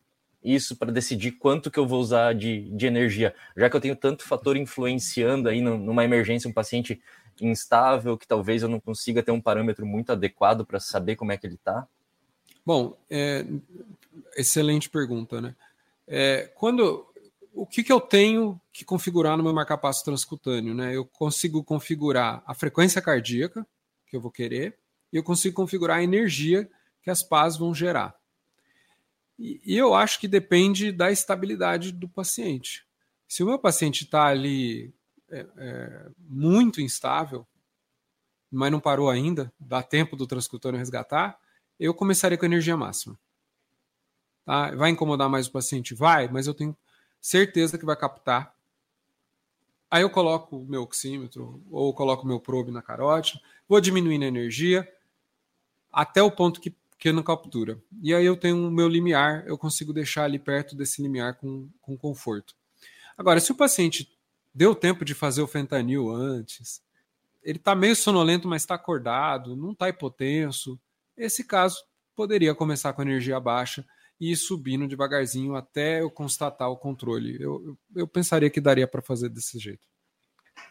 isso 0.42 0.74
para 0.74 0.90
decidir 0.90 1.32
quanto 1.32 1.70
que 1.70 1.78
eu 1.78 1.86
vou 1.86 2.00
usar 2.00 2.34
de, 2.34 2.68
de 2.70 2.86
energia? 2.86 3.32
Já 3.56 3.70
que 3.70 3.76
eu 3.76 3.80
tenho 3.80 3.94
tanto 3.94 4.24
fator 4.24 4.56
influenciando 4.56 5.48
aí 5.48 5.60
numa 5.60 6.04
emergência, 6.04 6.50
um 6.50 6.52
paciente 6.52 7.00
instável, 7.40 8.18
que 8.18 8.26
talvez 8.26 8.62
eu 8.62 8.68
não 8.68 8.80
consiga 8.80 9.22
ter 9.22 9.30
um 9.30 9.40
parâmetro 9.40 9.86
muito 9.86 10.10
adequado 10.10 10.66
para 10.66 10.80
saber 10.80 11.14
como 11.14 11.30
é 11.30 11.36
que 11.36 11.46
ele 11.46 11.54
está? 11.54 11.86
Bom, 12.66 12.96
é, 13.08 13.46
excelente 14.36 14.90
pergunta, 14.90 15.40
né? 15.40 15.54
É, 16.06 16.50
quando 16.54 17.06
o 17.54 17.66
que, 17.66 17.84
que 17.84 17.92
eu 17.92 18.00
tenho 18.00 18.60
que 18.72 18.84
configurar 18.84 19.36
no 19.36 19.42
meu 19.42 19.52
marcapasso 19.52 20.04
transcutâneo, 20.04 20.74
né? 20.74 20.96
Eu 20.96 21.04
consigo 21.04 21.62
configurar 21.62 22.42
a 22.46 22.54
frequência 22.54 23.00
cardíaca, 23.00 23.66
que 24.12 24.16
eu 24.16 24.20
vou 24.20 24.30
querer, 24.30 24.78
e 25.10 25.16
eu 25.16 25.22
consigo 25.22 25.56
configurar 25.56 25.96
a 25.96 26.02
energia 26.02 26.70
que 27.00 27.08
as 27.08 27.22
pás 27.22 27.56
vão 27.56 27.74
gerar. 27.74 28.14
E, 29.38 29.58
e 29.64 29.74
eu 29.74 29.94
acho 29.94 30.20
que 30.20 30.28
depende 30.28 30.92
da 30.92 31.10
estabilidade 31.10 31.92
do 31.92 32.06
paciente. 32.06 32.86
Se 33.26 33.42
o 33.42 33.46
meu 33.46 33.58
paciente 33.58 34.04
está 34.04 34.26
ali 34.26 34.94
é, 35.30 35.46
é, 35.56 36.10
muito 36.18 36.82
instável, 36.82 37.46
mas 38.50 38.70
não 38.70 38.78
parou 38.78 39.08
ainda, 39.08 39.50
dá 39.58 39.82
tempo 39.82 40.14
do 40.14 40.26
transcutâneo 40.26 40.78
resgatar, 40.78 41.40
eu 41.80 41.94
começaria 41.94 42.36
com 42.36 42.44
energia 42.44 42.76
máxima. 42.76 43.18
Tá? 44.44 44.74
Vai 44.76 44.90
incomodar 44.90 45.30
mais 45.30 45.46
o 45.46 45.52
paciente? 45.52 45.94
Vai, 45.94 46.28
mas 46.28 46.46
eu 46.46 46.52
tenho 46.52 46.76
certeza 47.18 47.78
que 47.78 47.86
vai 47.86 47.96
captar 47.96 48.54
Aí 49.92 50.00
eu 50.00 50.08
coloco 50.08 50.56
o 50.56 50.64
meu 50.64 50.80
oxímetro 50.80 51.62
ou 51.70 51.92
coloco 51.92 52.24
o 52.24 52.26
meu 52.26 52.40
probe 52.40 52.70
na 52.70 52.80
carótida, 52.80 53.38
vou 53.68 53.78
diminuindo 53.78 54.24
a 54.24 54.26
energia 54.26 54.90
até 55.92 56.22
o 56.22 56.30
ponto 56.30 56.62
que, 56.62 56.74
que 56.98 57.12
não 57.12 57.22
captura. 57.22 57.78
E 58.00 58.14
aí 58.14 58.24
eu 58.24 58.34
tenho 58.34 58.56
o 58.56 58.70
meu 58.70 58.88
limiar, 58.88 59.44
eu 59.46 59.58
consigo 59.58 59.92
deixar 59.92 60.24
ali 60.24 60.38
perto 60.38 60.74
desse 60.74 61.02
limiar 61.02 61.34
com, 61.34 61.68
com 61.82 61.94
conforto. 61.94 62.56
Agora, 63.18 63.38
se 63.38 63.52
o 63.52 63.54
paciente 63.54 64.10
deu 64.54 64.74
tempo 64.74 65.04
de 65.04 65.12
fazer 65.12 65.42
o 65.42 65.46
fentanil 65.46 66.10
antes, 66.10 66.82
ele 67.42 67.58
está 67.58 67.74
meio 67.74 67.94
sonolento, 67.94 68.48
mas 68.48 68.62
está 68.62 68.76
acordado, 68.76 69.54
não 69.54 69.72
está 69.72 69.90
hipotenso, 69.90 70.80
esse 71.14 71.44
caso 71.44 71.84
poderia 72.16 72.54
começar 72.54 72.94
com 72.94 73.02
energia 73.02 73.38
baixa 73.38 73.84
e 74.22 74.36
subindo 74.36 74.86
devagarzinho 74.86 75.56
até 75.56 76.00
eu 76.00 76.08
constatar 76.08 76.70
o 76.70 76.76
controle. 76.76 77.42
Eu, 77.42 77.76
eu 77.96 78.06
pensaria 78.06 78.48
que 78.48 78.60
daria 78.60 78.86
para 78.86 79.02
fazer 79.02 79.28
desse 79.28 79.58
jeito. 79.58 79.84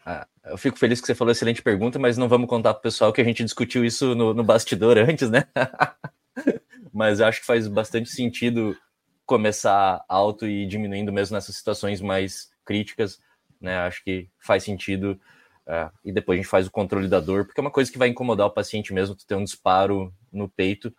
Ah, 0.06 0.26
eu 0.46 0.56
fico 0.56 0.78
feliz 0.78 1.02
que 1.02 1.06
você 1.06 1.14
falou 1.14 1.32
excelente 1.32 1.60
pergunta, 1.60 1.98
mas 1.98 2.16
não 2.16 2.30
vamos 2.30 2.48
contar 2.48 2.72
para 2.72 2.78
o 2.80 2.82
pessoal 2.82 3.12
que 3.12 3.20
a 3.20 3.24
gente 3.24 3.44
discutiu 3.44 3.84
isso 3.84 4.14
no, 4.14 4.32
no 4.32 4.42
bastidor 4.42 4.96
antes, 5.06 5.28
né? 5.28 5.44
mas 6.94 7.20
eu 7.20 7.26
acho 7.26 7.40
que 7.40 7.46
faz 7.46 7.68
bastante 7.68 8.08
sentido 8.08 8.74
começar 9.26 10.02
alto 10.08 10.46
e 10.46 10.66
diminuindo 10.66 11.12
mesmo 11.12 11.34
nessas 11.34 11.54
situações 11.54 12.00
mais 12.00 12.48
críticas, 12.64 13.20
né? 13.60 13.76
Acho 13.80 14.02
que 14.02 14.30
faz 14.40 14.64
sentido. 14.64 15.20
Uh, 15.66 15.92
e 16.02 16.10
depois 16.10 16.38
a 16.38 16.42
gente 16.42 16.50
faz 16.50 16.66
o 16.66 16.70
controle 16.70 17.06
da 17.06 17.20
dor, 17.20 17.44
porque 17.44 17.60
é 17.60 17.62
uma 17.62 17.70
coisa 17.70 17.92
que 17.92 17.98
vai 17.98 18.08
incomodar 18.08 18.46
o 18.46 18.54
paciente 18.54 18.94
mesmo, 18.94 19.14
tu 19.14 19.26
ter 19.26 19.34
um 19.34 19.44
disparo 19.44 20.10
no 20.32 20.48
peito. 20.48 20.90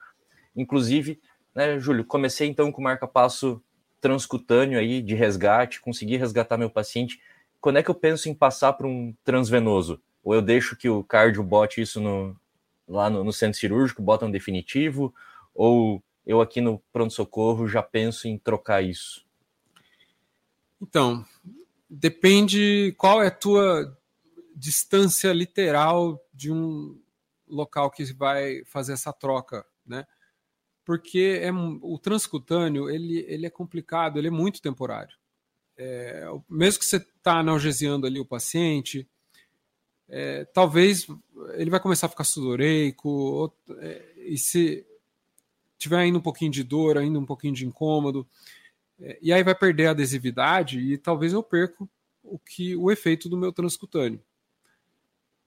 Inclusive, 0.56 1.20
né, 1.54 1.80
Júlio? 1.80 2.06
Comecei 2.06 2.48
então 2.48 2.72
com 2.72 2.82
marca-passo 2.82 3.62
transcutâneo 4.02 4.78
aí 4.78 5.02
de 5.02 5.16
resgate, 5.16 5.80
consegui 5.80 6.18
resgatar 6.18 6.58
meu 6.58 6.70
paciente. 6.70 7.22
Quando 7.62 7.78
é 7.78 7.84
que 7.84 7.90
eu 7.90 7.96
penso 7.96 8.28
em 8.28 8.34
passar 8.34 8.74
para 8.74 8.88
um 8.88 9.16
transvenoso? 9.24 10.02
Ou 10.24 10.34
eu 10.34 10.42
deixo 10.42 10.76
que 10.76 10.90
o 10.90 11.04
cardio 11.04 11.44
bote 11.44 11.82
isso 11.82 12.02
no, 12.02 12.36
lá 12.88 13.10
no, 13.10 13.24
no 13.24 13.32
centro 13.32 13.60
cirúrgico, 13.60 14.02
bota 14.02 14.26
um 14.26 14.32
definitivo? 14.32 15.14
Ou 15.54 16.04
eu 16.26 16.42
aqui 16.42 16.60
no 16.60 16.80
pronto-socorro 16.92 17.68
já 17.68 17.82
penso 17.82 18.28
em 18.28 18.38
trocar 18.38 18.82
isso? 18.82 19.26
Então, 20.82 21.26
depende 21.90 22.94
qual 22.98 23.24
é 23.24 23.28
a 23.28 23.32
tua 23.32 23.98
distância 24.56 25.32
literal 25.32 26.22
de 26.34 26.52
um 26.52 27.00
local 27.48 27.90
que 27.90 28.04
vai 28.14 28.64
fazer 28.66 28.94
essa 28.94 29.14
troca, 29.14 29.66
né? 29.86 30.06
Porque 30.86 31.40
é, 31.42 31.52
o 31.52 31.98
transcutâneo 31.98 32.90
ele, 32.90 33.26
ele 33.28 33.46
é 33.46 33.50
complicado, 33.50 34.18
ele 34.18 34.28
é 34.28 34.32
muito 34.32 34.62
temporário. 34.62 35.16
É, 35.78 36.26
mesmo 36.50 36.80
que 36.80 36.86
você 36.86 36.98
está 36.98 37.40
analgesiando 37.40 38.06
ali 38.06 38.20
o 38.20 38.26
paciente, 38.26 39.08
é, 40.08 40.46
talvez 40.46 41.08
ele 41.54 41.70
vai 41.70 41.80
começar 41.80 42.08
a 42.08 42.10
ficar 42.10 42.24
sudoreico, 42.24 43.10
ou, 43.10 43.58
é, 43.80 44.14
e 44.18 44.38
se 44.38 44.86
tiver 45.78 45.98
ainda 45.98 46.18
um 46.18 46.22
pouquinho 46.22 46.52
de 46.52 46.64
dor, 46.64 46.98
ainda 46.98 47.18
um 47.18 47.26
pouquinho 47.26 47.54
de 47.54 47.66
incômodo, 47.66 48.28
é, 49.00 49.18
e 49.22 49.34
aí 49.34 49.44
vai 49.44 49.56
perder 49.56 49.88
a 49.88 49.92
adesividade 49.92 50.80
e 50.80 50.98
talvez 50.98 51.34
eu 51.34 51.42
perco 51.42 51.90
o 52.22 52.38
que 52.38 52.76
o 52.76 52.92
efeito 52.92 53.28
do 53.28 53.38
meu 53.38 53.52
transcutâneo. 53.52 54.22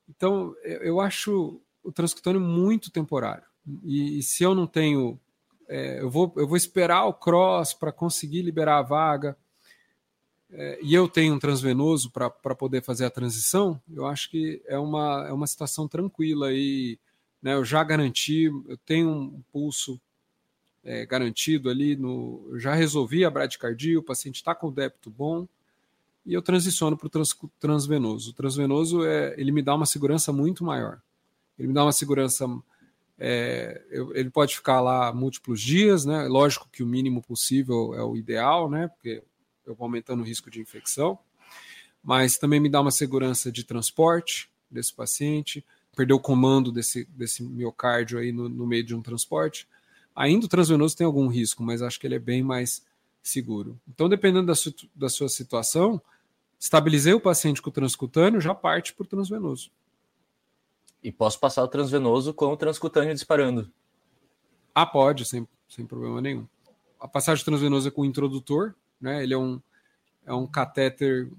Então, 0.09 0.55
eu 0.63 1.01
acho 1.01 1.61
o 1.83 1.91
transcutâneo 1.91 2.41
muito 2.41 2.91
temporário. 2.91 3.45
E, 3.83 4.19
e 4.19 4.23
se 4.23 4.45
eu 4.45 4.55
não 4.55 4.67
tenho 4.67 5.19
é, 5.69 6.01
eu, 6.01 6.11
vou, 6.11 6.33
eu 6.37 6.47
vou 6.47 6.57
esperar 6.57 7.05
o 7.05 7.15
cross 7.15 7.75
para 7.75 7.93
conseguir 7.93 8.43
liberar 8.43 8.79
a 8.79 8.83
vaga, 8.83 9.37
é, 10.51 10.79
e 10.83 10.95
eu 10.95 11.09
tenho 11.09 11.35
um 11.35 11.39
transvenoso 11.39 12.11
para 12.11 12.31
poder 12.31 12.83
fazer 12.83 13.05
a 13.05 13.11
transição, 13.11 13.81
eu 13.93 14.07
acho 14.07 14.31
que 14.31 14.63
é 14.67 14.79
uma, 14.79 15.27
é 15.29 15.33
uma 15.33 15.47
situação 15.47 15.89
tranquila 15.89 16.49
aí. 16.49 16.99
Né, 17.43 17.55
eu 17.55 17.65
já 17.65 17.85
garanti, 17.85 18.45
eu 18.45 18.77
tenho 18.79 19.09
um 19.09 19.43
pulso 19.53 20.01
é, 20.83 21.05
garantido 21.05 21.69
ali, 21.69 21.97
no, 21.97 22.53
já 22.59 22.75
resolvi 22.75 23.25
a 23.25 23.31
bradicardia, 23.31 23.99
o 23.99 24.03
paciente 24.03 24.37
está 24.37 24.55
com 24.55 24.73
débito 24.73 25.11
bom, 25.11 25.47
e 26.25 26.33
eu 26.33 26.43
transiciono 26.43 26.97
para 26.97 27.07
o 27.07 27.11
trans, 27.11 27.37
transvenoso. 27.59 28.31
O 28.31 28.33
transvenoso 28.33 29.05
é, 29.05 29.35
ele 29.37 29.53
me 29.53 29.63
dá 29.63 29.75
uma 29.75 29.87
segurança 29.87 30.33
muito 30.33 30.65
maior. 30.65 31.01
Ele 31.59 31.69
me 31.69 31.75
dá 31.75 31.85
uma 31.85 31.93
segurança. 31.93 32.47
É, 33.19 33.83
ele 34.15 34.31
pode 34.31 34.55
ficar 34.55 34.81
lá 34.81 35.13
múltiplos 35.13 35.61
dias, 35.61 36.05
né? 36.05 36.27
Lógico 36.29 36.69
que 36.71 36.83
o 36.83 36.87
mínimo 36.87 37.23
possível 37.23 37.95
é 37.95 38.03
o 38.03 38.17
ideal, 38.17 38.69
né? 38.69 38.89
Porque 38.89 39.23
eu 39.67 39.75
vou 39.75 39.87
aumentando 39.87 40.23
o 40.23 40.27
risco 40.27 40.51
de 40.51 40.61
infecção. 40.61 41.19
Mas 42.03 42.39
também 42.39 42.61
me 42.61 42.69
dá 42.69 42.81
uma 42.81 42.91
segurança 42.91 43.51
de 43.51 43.65
transporte 43.65 44.51
desse 44.71 44.95
paciente, 44.95 45.65
perder 45.97 46.15
o 46.15 46.21
comando 46.21 46.71
desse, 46.71 47.05
desse 47.07 47.43
miocárdio 47.43 48.19
aí 48.19 48.33
no, 48.33 48.49
no 48.49 48.67
meio 48.67 48.85
de 48.85 48.95
um 48.95 49.03
transporte. 49.03 49.67
Ainda 50.15 50.47
o 50.47 50.49
transvenoso 50.49 50.97
tem 50.97 51.07
algum 51.07 51.27
risco, 51.27 51.63
mas 51.63 51.83
acho 51.83 51.99
que 51.99 52.07
ele 52.07 52.15
é 52.15 52.21
bem 52.21 52.43
mais 52.43 52.85
seguro. 53.23 53.81
Então, 53.89 54.09
dependendo 54.09 54.47
da, 54.47 54.55
su 54.55 54.73
da 54.95 55.09
sua 55.09 55.29
situação, 55.29 56.01
Estabilizei 56.59 57.13
o 57.13 57.21
paciente 57.21 57.61
com 57.61 57.71
o 57.71 57.73
transcutâneo, 57.73 58.41
já 58.41 58.55
parte 58.55 58.95
para 58.95 59.05
o 59.05 59.07
transvenoso. 59.07 59.71
E 61.07 61.13
posso 61.13 61.39
passar 61.39 61.63
o 61.63 61.69
transvenoso 61.69 62.35
com 62.35 62.47
o 62.47 62.57
transcutâneo 62.57 63.15
disparando? 63.15 63.71
Ah, 64.75 64.85
pode, 64.85 65.25
sem, 65.25 65.47
sem 65.69 65.87
problema 65.87 66.21
nenhum. 66.21 66.49
A 66.99 67.07
passagem 67.07 67.45
transvenosa 67.45 67.89
é 67.89 67.91
com 67.93 68.03
o 68.03 68.05
introdutor, 68.05 68.75
né? 69.01 69.23
Ele 69.23 69.33
é 69.33 69.39
um, 69.39 69.61
é 70.27 70.35
um 70.35 70.47
catéter, 70.49 71.31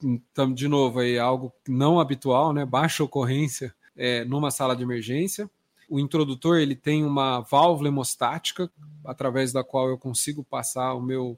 então, 0.00 0.54
de 0.54 0.68
novo, 0.68 1.00
aí, 1.00 1.18
algo 1.18 1.52
não 1.66 1.98
habitual, 1.98 2.52
né? 2.52 2.64
Baixa 2.64 3.02
ocorrência 3.02 3.74
é, 3.96 4.24
numa 4.24 4.52
sala 4.52 4.76
de 4.76 4.84
emergência. 4.84 5.50
O 5.88 5.98
introdutor 5.98 6.58
ele 6.58 6.76
tem 6.76 7.04
uma 7.04 7.40
válvula 7.40 7.88
hemostática 7.88 8.70
através 9.04 9.52
da 9.52 9.64
qual 9.64 9.88
eu 9.88 9.98
consigo 9.98 10.44
passar 10.44 10.94
o 10.94 11.02
meu 11.02 11.36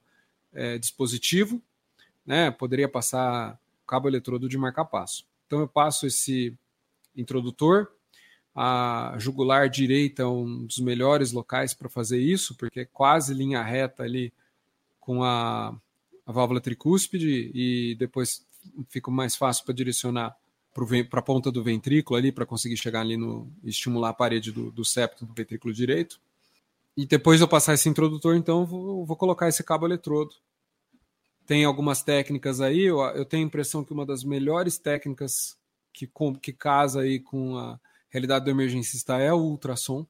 é, 0.52 0.76
dispositivo 0.76 1.62
né? 2.30 2.50
Poderia 2.50 2.88
passar 2.88 3.58
cabo 3.86 4.08
eletrodo 4.08 4.48
de 4.48 4.56
marca-passo. 4.56 5.26
Então 5.46 5.58
eu 5.58 5.66
passo 5.66 6.06
esse 6.06 6.56
introdutor, 7.16 7.88
a 8.54 9.14
jugular 9.18 9.68
direita 9.68 10.22
é 10.22 10.26
um 10.26 10.66
dos 10.66 10.78
melhores 10.78 11.32
locais 11.32 11.72
para 11.72 11.88
fazer 11.88 12.20
isso, 12.20 12.54
porque 12.56 12.80
é 12.80 12.84
quase 12.84 13.32
linha 13.32 13.62
reta 13.62 14.02
ali 14.02 14.32
com 14.98 15.22
a, 15.22 15.74
a 16.26 16.32
válvula 16.32 16.60
tricúspide 16.60 17.50
e 17.54 17.94
depois 17.96 18.44
fica 18.88 19.10
mais 19.10 19.36
fácil 19.36 19.64
para 19.64 19.74
direcionar 19.74 20.36
para 21.08 21.20
a 21.20 21.22
ponta 21.22 21.50
do 21.50 21.62
ventrículo 21.62 22.16
ali, 22.16 22.30
para 22.30 22.46
conseguir 22.46 22.76
chegar 22.76 23.00
ali 23.00 23.16
no 23.16 23.50
estimular 23.64 24.10
a 24.10 24.14
parede 24.14 24.52
do, 24.52 24.70
do 24.70 24.84
septo 24.84 25.26
do 25.26 25.34
ventrículo 25.34 25.74
direito. 25.74 26.20
E 26.96 27.06
depois 27.06 27.40
eu 27.40 27.48
passar 27.48 27.74
esse 27.74 27.88
introdutor, 27.88 28.36
então 28.36 28.64
vou, 28.64 29.04
vou 29.04 29.16
colocar 29.16 29.48
esse 29.48 29.64
cabo 29.64 29.86
eletrodo 29.86 30.34
tem 31.50 31.64
algumas 31.64 32.00
técnicas 32.00 32.60
aí, 32.60 32.82
eu, 32.82 33.00
eu 33.00 33.24
tenho 33.24 33.42
a 33.42 33.46
impressão 33.48 33.82
que 33.82 33.92
uma 33.92 34.06
das 34.06 34.22
melhores 34.22 34.78
técnicas 34.78 35.58
que, 35.92 36.06
com, 36.06 36.34
que 36.34 36.52
casa 36.52 37.00
aí 37.00 37.18
com 37.18 37.56
a 37.56 37.78
realidade 38.08 38.44
do 38.44 38.50
emergencista 38.50 39.18
é 39.18 39.32
o 39.32 39.38
ultrassom, 39.38 40.06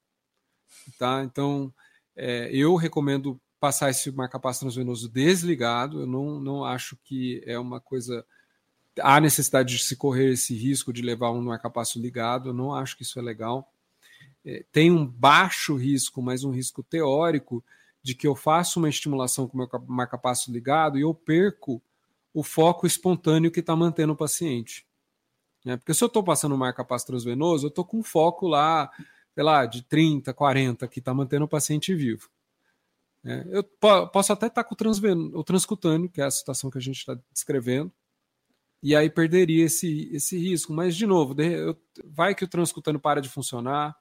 tá? 0.98 1.22
Então, 1.24 1.72
é, 2.16 2.50
eu 2.52 2.74
recomendo 2.76 3.40
passar 3.58 3.90
esse 3.90 4.10
marcapasso 4.10 4.60
transvenoso 4.60 5.08
desligado, 5.08 6.00
eu 6.00 6.06
não, 6.06 6.40
não 6.40 6.64
acho 6.64 6.96
que 7.04 7.42
é 7.46 7.58
uma 7.58 7.80
coisa... 7.80 8.24
Há 9.00 9.20
necessidade 9.20 9.76
de 9.76 9.82
se 9.82 9.96
correr 9.96 10.32
esse 10.32 10.54
risco 10.54 10.92
de 10.92 11.02
levar 11.02 11.30
um 11.30 11.42
marcapasso 11.42 12.00
ligado, 12.00 12.50
eu 12.50 12.54
não 12.54 12.74
acho 12.74 12.96
que 12.96 13.02
isso 13.02 13.18
é 13.18 13.22
legal. 13.22 13.72
É, 14.44 14.64
tem 14.72 14.90
um 14.90 15.06
baixo 15.06 15.76
risco, 15.76 16.20
mas 16.22 16.42
um 16.44 16.50
risco 16.50 16.82
teórico, 16.82 17.62
de 18.02 18.14
que 18.14 18.26
eu 18.26 18.34
faço 18.34 18.78
uma 18.78 18.88
estimulação 18.88 19.46
com 19.46 19.54
o 19.54 19.58
meu 19.58 19.68
marca-passo 19.86 20.50
ligado 20.50 20.98
e 20.98 21.02
eu 21.02 21.14
perco 21.14 21.82
o 22.32 22.42
foco 22.42 22.86
espontâneo 22.86 23.50
que 23.50 23.60
está 23.60 23.76
mantendo 23.76 24.12
o 24.12 24.16
paciente. 24.16 24.86
Né? 25.64 25.76
Porque 25.76 25.94
se 25.94 26.02
eu 26.02 26.06
estou 26.06 26.22
passando 26.22 26.56
marca-passo 26.56 27.06
transvenoso, 27.06 27.66
eu 27.66 27.68
estou 27.68 27.84
com 27.84 28.02
foco 28.02 28.46
lá, 28.46 28.90
sei 29.34 29.44
lá, 29.44 29.66
de 29.66 29.82
30, 29.82 30.32
40, 30.32 30.88
que 30.88 30.98
está 30.98 31.12
mantendo 31.12 31.44
o 31.44 31.48
paciente 31.48 31.94
vivo. 31.94 32.28
É, 33.24 33.44
eu 33.50 33.62
posso 33.62 34.32
até 34.32 34.46
estar 34.46 34.64
tá 34.64 34.68
com 34.68 34.74
o, 34.74 35.38
o 35.38 35.44
transcutâneo, 35.44 36.08
que 36.08 36.20
é 36.20 36.24
a 36.24 36.30
situação 36.30 36.70
que 36.70 36.78
a 36.78 36.80
gente 36.80 36.98
está 36.98 37.18
descrevendo, 37.32 37.92
e 38.82 38.96
aí 38.96 39.10
perderia 39.10 39.66
esse, 39.66 40.08
esse 40.12 40.38
risco. 40.38 40.72
Mas, 40.72 40.96
de 40.96 41.06
novo, 41.06 41.40
eu, 41.40 41.76
vai 42.04 42.34
que 42.34 42.44
o 42.44 42.48
transcutâneo 42.48 43.00
para 43.00 43.20
de 43.20 43.28
funcionar, 43.28 43.94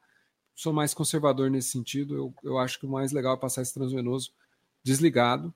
sou 0.56 0.72
mais 0.72 0.93
conservador 0.93 1.50
nesse 1.50 1.72
sentido. 1.72 2.15
Eu, 2.15 2.34
eu 2.43 2.58
acho 2.58 2.80
que 2.80 2.86
o 2.86 2.89
mais 2.89 3.12
legal 3.12 3.36
é 3.36 3.39
passar 3.39 3.62
esse 3.62 3.74
transvenoso 3.74 4.32
desligado. 4.84 5.54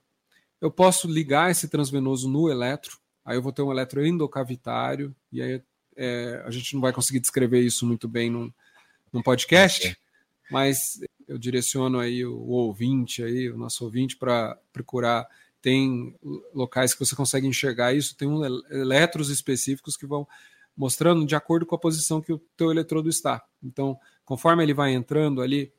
Eu 0.60 0.72
posso 0.72 1.08
ligar 1.08 1.52
esse 1.52 1.68
transvenoso 1.70 2.30
no 2.30 2.50
eletro, 2.50 2.98
aí 3.24 3.38
eu 3.38 3.42
vou 3.42 3.54
ter 3.54 3.62
um 3.62 3.72
eletro 3.72 4.06
endocavitário, 4.06 5.16
e 5.32 5.42
aí 5.42 5.62
é, 5.96 6.44
a 6.46 6.52
gente 6.52 6.74
não 6.74 6.82
vai 6.82 6.92
conseguir 6.94 7.20
descrever 7.20 7.62
isso 7.62 7.86
muito 7.86 8.08
bem 8.08 8.30
num, 8.30 8.52
num 9.12 9.22
podcast, 9.22 9.98
mas 10.52 11.00
eu 11.28 11.38
direciono 11.38 12.00
aí 12.00 12.26
o, 12.26 12.36
o 12.36 12.52
ouvinte, 12.52 13.24
aí, 13.24 13.50
o 13.50 13.58
nosso 13.58 13.84
ouvinte, 13.84 14.18
para 14.18 14.58
procurar. 14.72 15.28
Tem 15.62 16.14
locais 16.54 16.94
que 16.94 17.00
você 17.00 17.16
consegue 17.16 17.48
enxergar 17.48 17.94
isso, 17.94 18.18
tem 18.18 18.28
um, 18.28 18.44
eletros 18.70 19.30
específicos 19.30 19.96
que 19.96 20.06
vão 20.06 20.28
mostrando 20.76 21.26
de 21.26 21.36
acordo 21.36 21.66
com 21.66 21.76
a 21.76 21.80
posição 21.80 22.22
que 22.22 22.34
o 22.34 22.42
teu 22.58 22.72
eletrodo 22.72 23.08
está. 23.08 23.42
Então, 23.64 23.98
conforme 24.26 24.64
ele 24.64 24.74
vai 24.74 24.94
entrando 24.94 25.42
ali, 25.42 25.72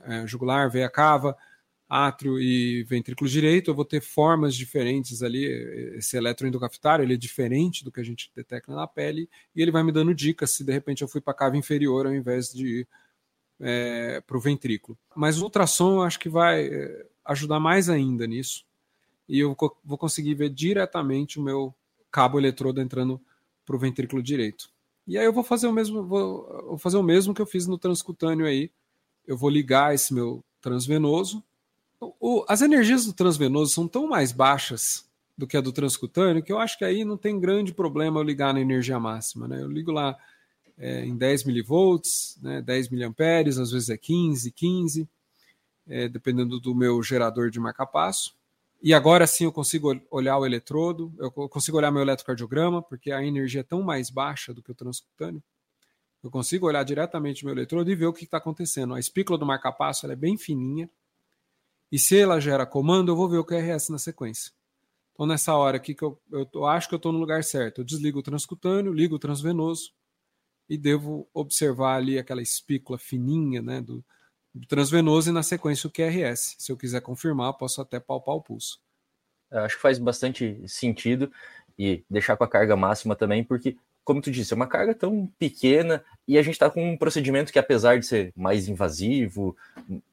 é, 0.00 0.26
jugular, 0.26 0.70
veia 0.70 0.88
cava, 0.88 1.36
átrio 1.92 2.40
e 2.40 2.82
ventrículo 2.84 3.28
direito, 3.28 3.70
eu 3.70 3.74
vou 3.74 3.84
ter 3.84 4.00
formas 4.00 4.54
diferentes 4.54 5.22
ali. 5.22 5.44
Esse 5.96 6.16
eletroendocafetário 6.16 7.04
ele 7.04 7.14
é 7.14 7.18
diferente 7.18 7.84
do 7.84 7.92
que 7.92 8.00
a 8.00 8.04
gente 8.04 8.32
detecta 8.34 8.74
na 8.74 8.86
pele 8.86 9.28
e 9.54 9.60
ele 9.60 9.70
vai 9.70 9.82
me 9.82 9.92
dando 9.92 10.14
dicas 10.14 10.52
se 10.52 10.64
de 10.64 10.72
repente 10.72 11.02
eu 11.02 11.08
fui 11.08 11.20
para 11.20 11.32
a 11.32 11.36
cava 11.36 11.56
inferior 11.56 12.06
ao 12.06 12.14
invés 12.14 12.50
de 12.50 12.80
ir 12.80 12.88
é, 13.60 14.22
para 14.26 14.36
o 14.38 14.40
ventrículo. 14.40 14.96
Mas 15.14 15.38
o 15.38 15.44
ultrassom 15.44 15.96
eu 15.96 16.02
acho 16.02 16.18
que 16.18 16.30
vai 16.30 16.66
é, 16.66 17.06
ajudar 17.26 17.60
mais 17.60 17.90
ainda 17.90 18.26
nisso 18.26 18.64
e 19.28 19.40
eu 19.40 19.54
vou 19.84 19.98
conseguir 19.98 20.34
ver 20.34 20.48
diretamente 20.48 21.38
o 21.38 21.42
meu 21.42 21.74
cabo 22.10 22.38
eletrodo 22.38 22.80
entrando 22.80 23.20
para 23.66 23.76
o 23.76 23.78
ventrículo 23.78 24.22
direito. 24.22 24.70
E 25.06 25.18
aí 25.18 25.26
eu 25.26 25.32
vou 25.32 25.44
fazer 25.44 25.66
o 25.66 25.72
mesmo, 25.72 26.06
vou, 26.06 26.46
vou 26.68 26.78
fazer 26.78 26.96
o 26.96 27.02
mesmo 27.02 27.34
que 27.34 27.42
eu 27.42 27.46
fiz 27.46 27.66
no 27.66 27.76
transcutâneo 27.76 28.46
aí. 28.46 28.70
Eu 29.26 29.36
vou 29.36 29.50
ligar 29.50 29.94
esse 29.94 30.14
meu 30.14 30.42
transvenoso. 30.60 31.44
O, 32.18 32.44
as 32.48 32.62
energias 32.62 33.06
do 33.06 33.12
transvenoso 33.12 33.72
são 33.72 33.86
tão 33.86 34.08
mais 34.08 34.32
baixas 34.32 35.08
do 35.38 35.46
que 35.46 35.56
a 35.56 35.60
do 35.60 35.72
transcutâneo 35.72 36.42
que 36.42 36.52
eu 36.52 36.58
acho 36.58 36.76
que 36.76 36.84
aí 36.84 37.04
não 37.04 37.16
tem 37.16 37.38
grande 37.38 37.72
problema 37.72 38.20
eu 38.20 38.24
ligar 38.24 38.52
na 38.52 38.60
energia 38.60 38.98
máxima. 38.98 39.46
Né? 39.46 39.62
Eu 39.62 39.70
ligo 39.70 39.92
lá 39.92 40.16
é, 40.76 41.04
em 41.04 41.16
10 41.16 41.44
milivolts, 41.44 42.38
né, 42.42 42.60
10 42.60 42.90
miliamperes, 42.90 43.58
às 43.58 43.70
vezes 43.70 43.88
é 43.88 43.96
15, 43.96 44.50
15, 44.50 45.08
é, 45.86 46.08
dependendo 46.08 46.58
do 46.58 46.74
meu 46.74 47.02
gerador 47.02 47.50
de 47.50 47.60
marca-passo. 47.60 48.34
E 48.82 48.92
agora 48.92 49.26
sim 49.26 49.44
eu 49.44 49.52
consigo 49.52 49.96
olhar 50.10 50.36
o 50.38 50.44
eletrodo, 50.44 51.12
eu 51.18 51.30
consigo 51.30 51.76
olhar 51.76 51.92
meu 51.92 52.02
eletrocardiograma, 52.02 52.82
porque 52.82 53.12
a 53.12 53.24
energia 53.24 53.60
é 53.60 53.64
tão 53.64 53.80
mais 53.80 54.10
baixa 54.10 54.52
do 54.52 54.60
que 54.60 54.72
o 54.72 54.74
transcutâneo. 54.74 55.40
Eu 56.22 56.30
consigo 56.30 56.66
olhar 56.66 56.82
diretamente 56.82 57.44
meu 57.44 57.54
eletrodo 57.54 57.88
e 57.90 57.94
ver 57.94 58.06
o 58.06 58.12
que 58.12 58.24
está 58.24 58.38
acontecendo. 58.38 58.94
A 58.94 59.00
espícula 59.00 59.38
do 59.38 59.46
marca-passo 59.46 60.10
é 60.10 60.16
bem 60.16 60.36
fininha. 60.36 60.90
E 61.92 61.98
se 61.98 62.18
ela 62.18 62.40
gera 62.40 62.64
comando, 62.64 63.12
eu 63.12 63.16
vou 63.16 63.28
ver 63.28 63.36
o 63.36 63.44
QRS 63.44 63.90
na 63.90 63.98
sequência. 63.98 64.50
Então, 65.12 65.26
nessa 65.26 65.54
hora 65.54 65.76
aqui 65.76 65.94
que 65.94 66.02
eu, 66.02 66.18
eu, 66.32 66.48
eu 66.54 66.66
acho 66.66 66.88
que 66.88 66.94
eu 66.94 66.96
estou 66.96 67.12
no 67.12 67.18
lugar 67.18 67.44
certo, 67.44 67.82
eu 67.82 67.84
desligo 67.84 68.18
o 68.18 68.22
transcutâneo, 68.22 68.94
ligo 68.94 69.16
o 69.16 69.18
transvenoso 69.18 69.92
e 70.68 70.78
devo 70.78 71.28
observar 71.34 71.96
ali 71.96 72.18
aquela 72.18 72.40
espícula 72.40 72.98
fininha 72.98 73.60
né, 73.60 73.82
do, 73.82 74.02
transvenoso 74.66 75.28
e 75.28 75.32
na 75.32 75.42
sequência 75.42 75.86
o 75.86 75.90
QRS. 75.90 76.56
Se 76.58 76.72
eu 76.72 76.76
quiser 76.76 77.02
confirmar, 77.02 77.52
posso 77.54 77.80
até 77.80 78.00
palpar 78.00 78.36
o 78.36 78.42
pulso. 78.42 78.80
Eu 79.50 79.60
acho 79.60 79.76
que 79.76 79.82
faz 79.82 79.98
bastante 79.98 80.66
sentido 80.66 81.30
e 81.78 82.04
deixar 82.08 82.36
com 82.36 82.44
a 82.44 82.48
carga 82.48 82.74
máxima 82.74 83.14
também, 83.14 83.44
porque, 83.44 83.76
como 84.04 84.20
tu 84.20 84.30
disse, 84.30 84.52
é 84.52 84.56
uma 84.56 84.66
carga 84.66 84.94
tão 84.94 85.30
pequena 85.38 86.04
e 86.26 86.36
a 86.36 86.42
gente 86.42 86.54
está 86.54 86.68
com 86.68 86.92
um 86.92 86.96
procedimento 86.96 87.52
que, 87.52 87.58
apesar 87.58 87.98
de 87.98 88.06
ser 88.06 88.32
mais 88.36 88.68
invasivo, 88.68 89.56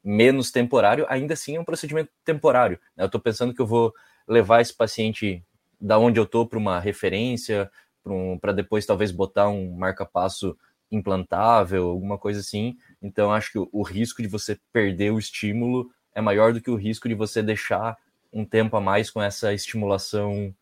menos 0.03 0.51
temporário, 0.51 1.05
ainda 1.09 1.33
assim 1.33 1.55
é 1.55 1.59
um 1.59 1.65
procedimento 1.65 2.11
temporário. 2.23 2.79
Eu 2.95 3.07
estou 3.07 3.19
pensando 3.19 3.53
que 3.53 3.61
eu 3.61 3.67
vou 3.67 3.93
levar 4.27 4.61
esse 4.61 4.75
paciente 4.75 5.43
da 5.81 5.97
onde 5.97 6.19
eu 6.19 6.23
estou 6.23 6.45
para 6.45 6.59
uma 6.59 6.79
referência, 6.79 7.69
para 8.03 8.13
um, 8.13 8.39
depois 8.55 8.85
talvez 8.85 9.11
botar 9.11 9.49
um 9.49 9.73
marca-passo 9.73 10.57
implantável, 10.91 11.87
alguma 11.87 12.17
coisa 12.17 12.39
assim. 12.39 12.77
Então, 13.01 13.31
acho 13.31 13.51
que 13.51 13.59
o, 13.59 13.69
o, 13.71 13.83
risco 13.83 14.21
de 14.21 14.27
você 14.27 14.59
perder 14.73 15.11
o 15.11 15.19
estímulo 15.19 15.89
é 16.13 16.21
maior 16.21 16.53
do 16.53 16.61
que 16.61 16.69
o 16.69 16.75
risco 16.75 17.07
de 17.07 17.15
você 17.15 17.41
deixar 17.41 17.97
um 18.31 18.45
tempo 18.45 18.75
a 18.75 18.81
mais 18.81 19.09
com 19.09 19.21
essa 19.21 19.53
estimulação 19.53 20.53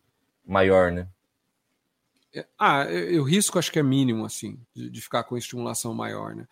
maior, 0.46 0.92
né? 0.92 1.08
Ah, 2.58 2.86
o 3.20 3.24
risco 3.24 3.58
acho 3.58 3.72
que 3.72 3.80
é 3.80 3.84
mínimo, 3.84 4.26
assim, 4.26 4.60
de, 4.74 4.90
de 4.90 5.02
ficar 5.02 5.24
com 5.24 5.38
estimulação 5.38 5.94
maior, 5.94 6.36
né? 6.36 6.48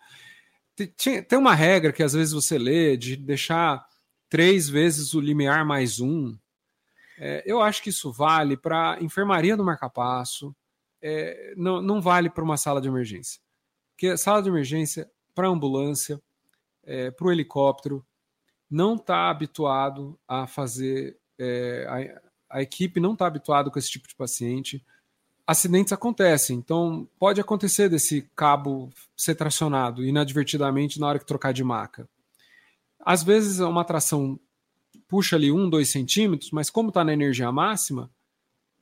Tem, 0.74 1.22
tem 1.22 1.38
uma 1.38 1.54
regra 1.54 1.92
que 1.92 2.02
às 2.02 2.12
vezes 2.12 2.34
você 2.34 2.58
lê 2.58 2.96
de 2.96 3.16
deixar 3.16 3.86
três 4.28 4.68
vezes 4.68 5.14
o 5.14 5.20
limiar 5.20 5.64
mais 5.64 6.00
um. 6.00 6.36
É, 7.18 7.42
eu 7.46 7.62
acho 7.62 7.82
que 7.82 7.90
isso 7.90 8.12
vale 8.12 8.56
para 8.56 8.98
enfermaria 9.00 9.56
do 9.56 9.64
marcapasso, 9.64 10.54
é, 11.00 11.54
não, 11.56 11.80
não 11.80 12.00
vale 12.00 12.28
para 12.28 12.44
uma 12.44 12.56
sala 12.56 12.80
de 12.80 12.88
emergência. 12.88 13.40
Porque 13.92 14.16
sala 14.16 14.42
de 14.42 14.48
emergência, 14.48 15.10
para 15.34 15.48
ambulância, 15.48 16.20
é, 16.84 17.10
para 17.10 17.26
o 17.26 17.32
helicóptero, 17.32 18.04
não 18.70 18.96
está 18.96 19.30
habituado 19.30 20.18
a 20.26 20.46
fazer. 20.46 21.18
É, 21.38 21.86
a, 21.88 22.58
a, 22.58 22.62
equipe 22.62 23.00
não 23.00 23.12
está 23.12 23.26
habituada 23.26 23.70
com 23.70 23.78
esse 23.78 23.90
tipo 23.90 24.08
de 24.08 24.14
paciente. 24.14 24.84
Acidentes 25.46 25.92
acontecem, 25.92 26.58
então 26.58 27.08
pode 27.18 27.40
acontecer 27.40 27.88
desse 27.88 28.28
cabo 28.34 28.92
ser 29.16 29.36
tracionado 29.36 30.04
inadvertidamente 30.04 30.98
na 30.98 31.06
hora 31.06 31.18
que 31.18 31.26
trocar 31.26 31.52
de 31.52 31.62
maca. 31.62 32.08
Às 32.98 33.22
vezes 33.22 33.60
uma 33.60 33.84
tração 33.84 34.40
puxa 35.06 35.36
ali 35.36 35.52
um, 35.52 35.70
dois 35.70 35.88
centímetros, 35.90 36.50
mas 36.50 36.68
como 36.68 36.88
está 36.88 37.04
na 37.04 37.12
energia 37.12 37.52
máxima, 37.52 38.10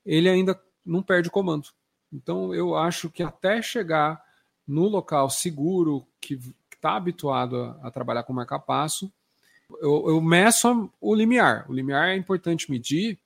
ele 0.07 0.29
ainda 0.29 0.59
não 0.85 1.03
perde 1.03 1.29
o 1.29 1.33
comando. 1.33 1.68
Então 2.12 2.55
eu 2.55 2.74
acho 2.74 3.11
que 3.11 3.22
até 3.22 3.61
chegar 3.61 4.22
no 4.66 4.88
local 4.88 5.29
seguro, 5.29 6.07
que 6.20 6.38
está 6.72 6.96
habituado 6.96 7.57
a, 7.57 7.88
a, 7.88 7.90
trabalhar 7.90 8.22
com 8.22 8.33
marca-passo, 8.33 9.12
eu, 9.81 10.05
eu 10.09 10.20
meço 10.20 10.90
o 11.00 11.14
limiar. 11.14 11.66
O 11.68 11.74
limiar 11.74 12.09
é 12.09 12.16
importante 12.16 12.70
medir, 12.70 13.18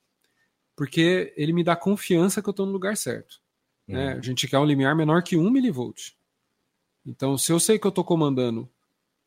porque 0.78 1.34
ele 1.36 1.52
me 1.52 1.64
dá 1.64 1.74
confiança 1.74 2.40
que 2.40 2.48
eu 2.48 2.52
estou 2.52 2.64
no 2.64 2.70
lugar 2.70 2.96
certo. 2.96 3.42
Uhum. 3.88 3.96
Né? 3.96 4.12
A 4.12 4.20
gente 4.20 4.46
quer 4.46 4.60
um 4.60 4.64
limiar 4.64 4.94
menor 4.94 5.24
que 5.24 5.36
1 5.36 5.50
milivolt. 5.50 6.12
Então, 7.04 7.36
se 7.36 7.50
eu 7.50 7.58
sei 7.58 7.80
que 7.80 7.86
eu 7.86 7.88
estou 7.88 8.04
comandando, 8.04 8.70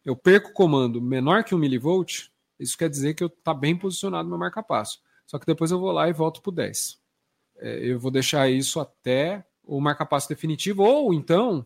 eu 0.05 0.15
perco 0.15 0.51
o 0.51 0.53
comando 0.53 1.01
menor 1.01 1.43
que 1.43 1.53
1 1.53 1.57
milivolt, 1.57 2.29
isso 2.57 2.77
quer 2.77 2.89
dizer 2.89 3.15
que 3.15 3.23
eu 3.23 3.27
está 3.27 3.53
bem 3.53 3.77
posicionado 3.77 4.29
no 4.29 4.37
marca-passo. 4.37 5.01
Só 5.27 5.37
que 5.37 5.45
depois 5.45 5.71
eu 5.71 5.79
vou 5.79 5.91
lá 5.91 6.07
e 6.07 6.13
volto 6.13 6.41
para 6.41 6.51
o 6.51 6.53
10. 6.53 6.97
É, 7.57 7.79
eu 7.85 7.99
vou 7.99 8.11
deixar 8.11 8.49
isso 8.49 8.79
até 8.79 9.45
o 9.61 9.81
marca-passo 9.81 10.29
definitivo, 10.29 10.83
ou 10.83 11.13
então 11.13 11.65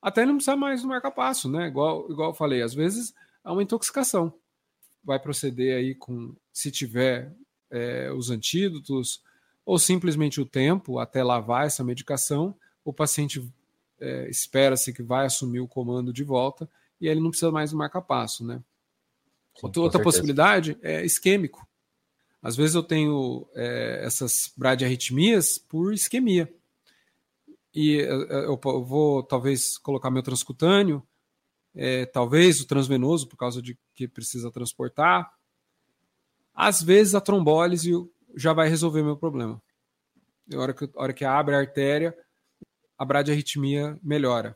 até 0.00 0.24
não 0.24 0.36
precisa 0.36 0.56
mais 0.56 0.82
do 0.82 0.88
marca-passo, 0.88 1.50
né? 1.50 1.66
Igual, 1.66 2.08
igual 2.08 2.30
eu 2.30 2.34
falei, 2.34 2.62
às 2.62 2.74
vezes 2.74 3.12
há 3.42 3.52
uma 3.52 3.62
intoxicação. 3.64 4.32
Vai 5.02 5.18
proceder 5.18 5.76
aí 5.76 5.96
com, 5.96 6.32
se 6.52 6.70
tiver 6.70 7.34
é, 7.70 8.10
os 8.12 8.30
antídotos, 8.30 9.22
ou 9.64 9.78
simplesmente 9.78 10.40
o 10.40 10.46
tempo 10.46 10.98
até 10.98 11.22
lavar 11.22 11.66
essa 11.66 11.84
medicação, 11.84 12.54
o 12.84 12.92
paciente 12.92 13.46
é, 14.00 14.28
espera-se 14.28 14.92
que 14.92 15.02
vai 15.02 15.26
assumir 15.26 15.60
o 15.60 15.68
comando 15.68 16.12
de 16.12 16.24
volta 16.24 16.68
e 17.00 17.08
ele 17.08 17.20
não 17.20 17.30
precisa 17.30 17.52
mais 17.52 17.70
do 17.70 17.76
marca-passo, 17.76 18.44
né? 18.44 18.62
Sim, 19.54 19.66
outra, 19.66 19.82
outra 19.82 20.02
possibilidade 20.02 20.78
é 20.82 21.04
isquêmico. 21.04 21.66
Às 22.42 22.56
vezes 22.56 22.74
eu 22.74 22.82
tenho 22.82 23.46
é, 23.54 24.02
essas 24.04 24.52
bradiarritmias 24.56 25.58
por 25.58 25.92
isquemia 25.92 26.52
e 27.74 28.00
eh, 28.00 28.06
eh, 28.06 28.46
eu 28.46 28.58
vou 28.84 29.22
talvez 29.22 29.78
colocar 29.78 30.10
meu 30.10 30.22
transcutâneo, 30.22 31.06
é, 31.74 32.04
talvez 32.06 32.60
o 32.60 32.66
transvenoso, 32.66 33.28
por 33.28 33.36
causa 33.36 33.62
de 33.62 33.78
que 33.94 34.08
precisa 34.08 34.50
transportar. 34.50 35.32
Às 36.62 36.82
vezes 36.82 37.14
a 37.14 37.22
trombólise 37.22 37.90
já 38.36 38.52
vai 38.52 38.68
resolver 38.68 39.02
meu 39.02 39.16
problema. 39.16 39.62
A 40.52 40.58
hora 40.58 40.74
que, 40.74 40.84
a 40.84 41.02
hora 41.02 41.12
que 41.14 41.24
abre 41.24 41.54
a 41.54 41.58
artéria, 41.58 42.14
a 42.98 43.04
bradiarritmia 43.06 43.98
melhora. 44.02 44.54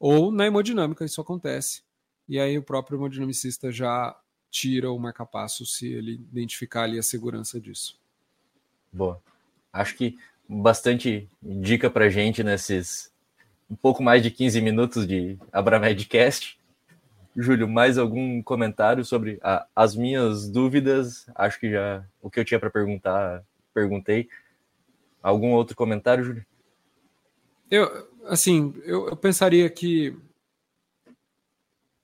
Ou 0.00 0.32
na 0.32 0.46
hemodinâmica 0.46 1.04
isso 1.04 1.20
acontece. 1.20 1.82
E 2.26 2.40
aí 2.40 2.56
o 2.56 2.62
próprio 2.62 2.96
hemodinamicista 2.96 3.70
já 3.70 4.18
tira 4.50 4.90
o 4.90 4.98
marcapasso 4.98 5.66
se 5.66 5.92
ele 5.92 6.14
identificar 6.14 6.84
ali 6.84 6.98
a 6.98 7.02
segurança 7.02 7.60
disso. 7.60 8.00
Boa. 8.90 9.20
Acho 9.70 9.96
que 9.96 10.18
bastante 10.48 11.28
dica 11.42 11.90
para 11.90 12.08
gente 12.08 12.42
nesses 12.42 13.12
um 13.70 13.76
pouco 13.76 14.02
mais 14.02 14.22
de 14.22 14.30
15 14.30 14.62
minutos 14.62 15.06
de 15.06 15.36
Abramedcast. 15.52 16.57
Júlio, 17.40 17.68
mais 17.68 17.98
algum 17.98 18.42
comentário 18.42 19.04
sobre 19.04 19.38
a, 19.42 19.66
as 19.74 19.94
minhas 19.94 20.48
dúvidas? 20.48 21.26
Acho 21.34 21.60
que 21.60 21.70
já 21.70 22.04
o 22.20 22.30
que 22.30 22.40
eu 22.40 22.44
tinha 22.44 22.58
para 22.58 22.70
perguntar, 22.70 23.44
perguntei. 23.72 24.28
Algum 25.22 25.52
outro 25.52 25.76
comentário, 25.76 26.24
Júlio? 26.24 26.44
Eu, 27.70 28.08
assim, 28.26 28.74
eu, 28.84 29.08
eu, 29.08 29.16
pensaria 29.16 29.68
que 29.70 30.16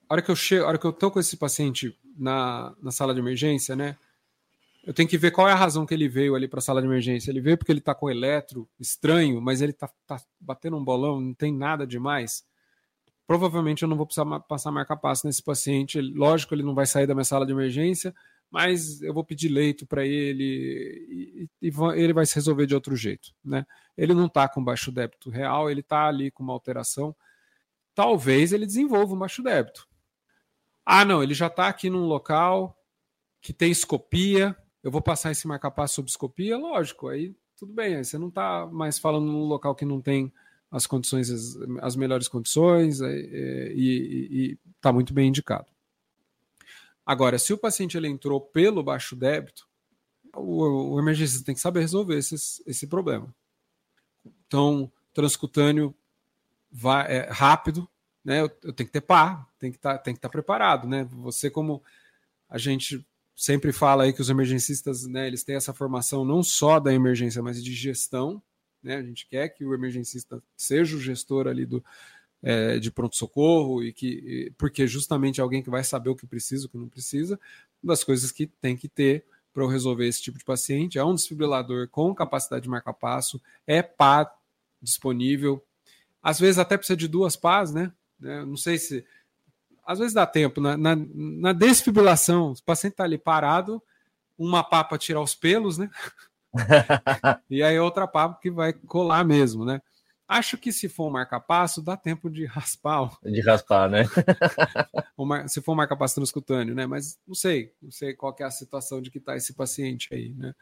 a 0.07 0.13
hora 0.13 0.21
que 0.21 0.31
eu 0.31 0.35
chego, 0.35 0.65
a 0.65 0.67
hora 0.67 0.77
que 0.77 0.85
eu 0.85 0.93
tô 0.93 1.11
com 1.11 1.19
esse 1.19 1.35
paciente 1.35 1.97
na, 2.17 2.73
na 2.81 2.91
sala 2.91 3.13
de 3.13 3.19
emergência, 3.19 3.75
né? 3.75 3.97
eu 4.85 4.93
tenho 4.93 5.09
que 5.09 5.17
ver 5.17 5.31
qual 5.31 5.49
é 5.49 5.51
a 5.51 5.55
razão 5.55 5.85
que 5.85 5.93
ele 5.93 6.07
veio 6.07 6.35
ali 6.35 6.47
para 6.47 6.59
a 6.59 6.61
sala 6.61 6.79
de 6.79 6.87
emergência. 6.87 7.31
Ele 7.31 7.41
veio 7.41 7.57
porque 7.57 7.71
ele 7.71 7.79
está 7.79 7.95
com 7.95 8.09
eletro 8.09 8.69
estranho, 8.79 9.41
mas 9.41 9.61
ele 9.61 9.71
está 9.71 9.89
tá 10.05 10.21
batendo 10.39 10.77
um 10.77 10.83
bolão, 10.83 11.19
não 11.19 11.33
tem 11.33 11.51
nada 11.51 11.87
demais. 11.87 12.45
Provavelmente 13.27 13.83
eu 13.83 13.89
não 13.89 13.97
vou 13.97 14.05
precisar 14.05 14.39
passar 14.41 14.71
marca-passo 14.71 15.25
nesse 15.25 15.41
paciente. 15.41 15.99
Lógico, 15.99 16.53
ele 16.53 16.63
não 16.63 16.75
vai 16.75 16.85
sair 16.85 17.07
da 17.07 17.15
minha 17.15 17.23
sala 17.23 17.45
de 17.45 17.51
emergência, 17.51 18.13
mas 18.51 19.01
eu 19.01 19.13
vou 19.13 19.23
pedir 19.23 19.49
leito 19.49 19.85
para 19.87 20.05
ele 20.05 21.49
e, 21.61 21.67
e, 21.67 21.71
ele 21.95 22.13
vai 22.13 22.25
se 22.25 22.35
resolver 22.35 22.67
de 22.67 22.75
outro 22.75 22.95
jeito. 22.95 23.33
Né? 23.43 23.65
Ele 23.97 24.13
não 24.13 24.27
está 24.27 24.47
com 24.47 24.63
baixo 24.63 24.91
débito 24.91 25.29
real, 25.29 25.69
ele 25.69 25.79
está 25.79 26.07
ali 26.07 26.29
com 26.29 26.43
uma 26.43 26.53
alteração. 26.53 27.15
Talvez 27.95 28.53
ele 28.53 28.65
desenvolva 28.65 29.13
um 29.13 29.19
baixo 29.19 29.41
débito. 29.41 29.87
Ah, 30.85 31.03
não, 31.03 31.23
ele 31.23 31.33
já 31.33 31.47
está 31.47 31.67
aqui 31.67 31.89
num 31.89 32.05
local 32.05 32.77
que 33.41 33.51
tem 33.51 33.71
escopia, 33.71 34.55
eu 34.83 34.91
vou 34.91 35.01
passar 35.01 35.31
esse 35.31 35.47
marca-passo 35.47 35.95
sob 35.95 36.09
escopia, 36.09 36.57
lógico, 36.57 37.07
aí 37.07 37.35
tudo 37.55 37.73
bem, 37.73 37.95
aí 37.95 38.05
você 38.05 38.17
não 38.17 38.27
está 38.27 38.67
mais 38.67 38.99
falando 38.99 39.25
num 39.25 39.45
local 39.45 39.73
que 39.73 39.85
não 39.85 40.01
tem 40.01 40.31
as 40.75 40.85
condições, 40.85 41.29
as, 41.29 41.57
as 41.81 41.95
melhores 41.95 42.27
condições 42.27 42.99
é, 42.99 43.07
é, 43.07 43.73
e 43.73 44.59
está 44.75 44.91
muito 44.91 45.13
bem 45.13 45.29
indicado. 45.29 45.67
Agora, 47.05 47.39
se 47.39 47.53
o 47.53 47.57
paciente 47.57 47.95
ele 47.95 48.09
entrou 48.09 48.41
pelo 48.41 48.83
baixo 48.83 49.15
débito, 49.15 49.65
o, 50.35 50.99
o 50.99 51.15
tem 51.45 51.55
que 51.55 51.61
saber 51.61 51.79
resolver 51.79 52.17
esse, 52.17 52.35
esse 52.67 52.87
problema. 52.87 53.33
Então, 54.45 54.91
transcutâneo 55.13 55.95
vai, 56.69 57.09
é, 57.09 57.29
rápido, 57.31 57.87
né? 58.23 58.41
Eu, 58.41 58.51
eu, 58.63 58.73
tenho 58.73 58.87
que 58.87 58.93
ter 58.93 59.01
par, 59.01 59.47
tem 59.57 59.71
que 59.71 59.77
tá, 59.77 59.95
estar 59.95 60.13
tá 60.13 60.29
preparado, 60.29 60.89
né? 60.89 61.07
Você 61.09 61.49
como 61.49 61.81
a 62.49 62.57
gente 62.57 63.05
sempre 63.33 63.71
fala 63.71 64.03
aí 64.03 64.11
que 64.11 64.21
os 64.21 64.29
emergencistas, 64.29 65.05
né, 65.05 65.27
eles 65.27 65.43
têm 65.43 65.55
essa 65.55 65.73
formação 65.73 66.25
não 66.25 66.41
só 66.43 66.79
da 66.79 66.93
emergência, 66.93 67.41
mas 67.41 67.63
de 67.63 67.73
gestão, 67.73 68.41
né? 68.85 68.97
A 68.97 69.03
gente 69.03 69.27
quer 69.27 69.49
que 69.49 69.65
o 69.65 69.73
emergencista 69.73 70.41
seja 70.55 70.95
o 70.95 71.01
gestor 71.01 71.47
ali 71.47 71.65
do 71.65 71.83
é, 72.43 72.77
de 72.77 72.91
pronto-socorro 72.91 73.83
e 73.83 73.91
que 73.91 74.53
porque 74.57 74.85
justamente 74.85 75.41
é 75.41 75.43
alguém 75.43 75.63
que 75.63 75.69
vai 75.69 75.83
saber 75.83 76.11
o 76.11 76.15
que 76.15 76.27
precisa, 76.27 76.67
o 76.67 76.69
que 76.69 76.77
não 76.77 76.87
precisa, 76.87 77.39
das 77.83 78.03
coisas 78.03 78.31
que 78.31 78.45
tem 78.45 78.77
que 78.77 78.87
ter 78.87 79.25
para 79.51 79.67
resolver 79.67 80.07
esse 80.07 80.21
tipo 80.21 80.37
de 80.37 80.45
paciente 80.45 80.99
é 80.99 81.03
um 81.03 81.15
desfibrilador 81.15 81.87
com 81.89 82.13
capacidade 82.13 82.63
de 82.63 82.69
marcar 82.69 82.93
passo, 82.93 83.41
é 83.65 83.81
pá 83.81 84.31
disponível, 84.79 85.65
às 86.21 86.39
vezes 86.39 86.59
até 86.59 86.77
precisa 86.77 86.95
de 86.95 87.07
duas 87.07 87.35
pás, 87.35 87.73
né? 87.73 87.91
né 88.19 88.45
não 88.45 88.57
sei 88.57 88.77
se 88.77 89.03
às 89.83 89.97
vezes 89.97 90.13
dá 90.13 90.27
tempo, 90.27 90.61
na, 90.61 90.77
na, 90.77 90.95
na 90.95 91.53
desfibrilação, 91.53 92.51
o 92.51 92.63
paciente 92.63 92.93
está 92.93 93.05
ali 93.05 93.17
parado, 93.17 93.81
uma 94.37 94.63
pá 94.63 94.83
para 94.83 94.97
tirar 94.97 95.21
os 95.21 95.33
pelos, 95.33 95.77
né? 95.77 95.89
e 97.49 97.61
aí 97.61 97.77
outra 97.79 98.07
pá 98.07 98.33
que 98.33 98.49
vai 98.49 98.73
colar 98.73 99.23
mesmo, 99.23 99.65
né? 99.65 99.81
Acho 100.27 100.57
que 100.57 100.71
se 100.71 100.89
for 100.89 101.07
um 101.07 101.11
marca-passo, 101.11 101.83
dá 101.83 101.95
tempo 101.95 102.31
de 102.31 102.45
raspar. 102.45 103.15
De 103.23 103.41
raspar, 103.41 103.87
né? 103.87 104.05
se 105.47 105.61
for 105.61 105.73
um 105.73 105.75
marca-passo 105.75 106.15
transcutâneo, 106.15 106.73
né? 106.73 106.87
Mas 106.87 107.19
não 107.27 107.35
sei, 107.35 107.71
não 107.79 107.91
sei 107.91 108.15
qual 108.15 108.35
é 108.39 108.43
a 108.43 108.49
situação 108.49 109.01
de 109.01 109.11
que 109.11 109.19
está 109.19 109.35
esse 109.35 109.53
paciente 109.53 110.09
aí, 110.11 110.33
né? 110.33 110.55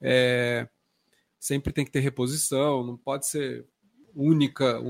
É, 0.00 0.68
sempre 1.38 1.72
tem 1.72 1.84
que 1.84 1.92
ter 1.92 2.00
reposição, 2.00 2.84
não 2.84 2.96
pode 2.96 3.26
ser 3.26 3.64
única, 4.14 4.80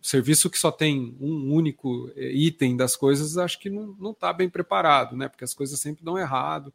serviço 0.00 0.50
que 0.50 0.58
só 0.58 0.70
tem 0.70 1.16
um 1.18 1.52
único 1.52 2.12
eh, 2.14 2.30
item 2.32 2.76
das 2.76 2.94
coisas, 2.94 3.38
acho 3.38 3.58
que 3.58 3.70
não 3.70 4.10
está 4.10 4.32
bem 4.32 4.50
preparado, 4.50 5.16
né? 5.16 5.28
Porque 5.28 5.44
as 5.44 5.54
coisas 5.54 5.80
sempre 5.80 6.04
dão 6.04 6.18
errado, 6.18 6.72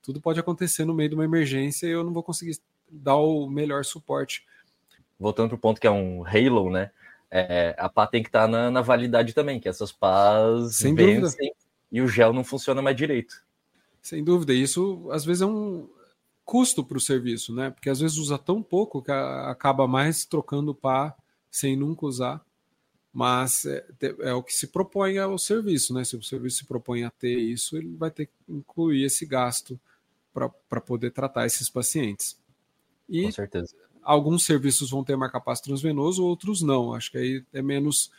tudo 0.00 0.20
pode 0.20 0.38
acontecer 0.38 0.84
no 0.84 0.94
meio 0.94 1.08
de 1.08 1.14
uma 1.16 1.24
emergência 1.24 1.86
e 1.86 1.90
eu 1.90 2.04
não 2.04 2.12
vou 2.12 2.22
conseguir 2.22 2.56
dar 2.90 3.16
o 3.16 3.48
melhor 3.48 3.84
suporte. 3.84 4.46
Voltando 5.18 5.48
para 5.50 5.56
o 5.56 5.60
ponto 5.60 5.80
que 5.80 5.86
é 5.86 5.90
um 5.90 6.24
Halo, 6.24 6.70
né? 6.70 6.90
É, 7.30 7.74
a 7.78 7.88
pá 7.88 8.06
tem 8.06 8.22
que 8.22 8.28
estar 8.28 8.42
tá 8.42 8.48
na, 8.48 8.70
na, 8.70 8.80
validade 8.80 9.34
também, 9.34 9.60
que 9.60 9.68
essas 9.68 9.92
pás 9.92 10.76
Sem 10.76 10.94
vencem 10.94 11.20
dúvida. 11.20 11.56
e 11.92 12.00
o 12.00 12.08
gel 12.08 12.32
não 12.32 12.42
funciona 12.42 12.80
mais 12.80 12.96
direito. 12.96 13.42
Sem 14.00 14.24
dúvida, 14.24 14.54
isso 14.54 15.08
às 15.10 15.24
vezes 15.24 15.42
é 15.42 15.46
um 15.46 15.88
custo 16.44 16.82
para 16.82 16.96
o 16.96 17.00
serviço, 17.00 17.54
né? 17.54 17.68
Porque 17.68 17.90
às 17.90 18.00
vezes 18.00 18.16
usa 18.16 18.38
tão 18.38 18.62
pouco 18.62 19.02
que 19.02 19.10
acaba 19.10 19.86
mais 19.86 20.24
trocando 20.24 20.74
pá 20.74 21.14
sem 21.50 21.76
nunca 21.76 22.06
usar. 22.06 22.42
Mas 23.12 23.66
é, 23.66 23.84
é 24.20 24.32
o 24.32 24.42
que 24.42 24.54
se 24.54 24.68
propõe 24.68 25.18
ao 25.18 25.36
serviço, 25.38 25.92
né? 25.92 26.04
Se 26.04 26.16
o 26.16 26.22
serviço 26.22 26.58
se 26.58 26.64
propõe 26.64 27.04
a 27.04 27.10
ter 27.10 27.36
isso, 27.36 27.76
ele 27.76 27.94
vai 27.96 28.10
ter 28.10 28.26
que 28.26 28.32
incluir 28.48 29.04
esse 29.04 29.26
gasto 29.26 29.78
para 30.32 30.80
poder 30.80 31.10
tratar 31.10 31.44
esses 31.44 31.68
pacientes. 31.68 32.38
E 33.08 33.24
Com 33.24 33.32
certeza. 33.32 33.74
alguns 34.02 34.44
serviços 34.44 34.90
vão 34.90 35.02
ter 35.02 35.16
marcapasso 35.16 35.62
transvenoso, 35.62 36.24
outros 36.24 36.62
não. 36.62 36.92
Acho 36.92 37.10
que 37.10 37.18
aí 37.18 37.44
é 37.52 37.62
menos 37.62 38.10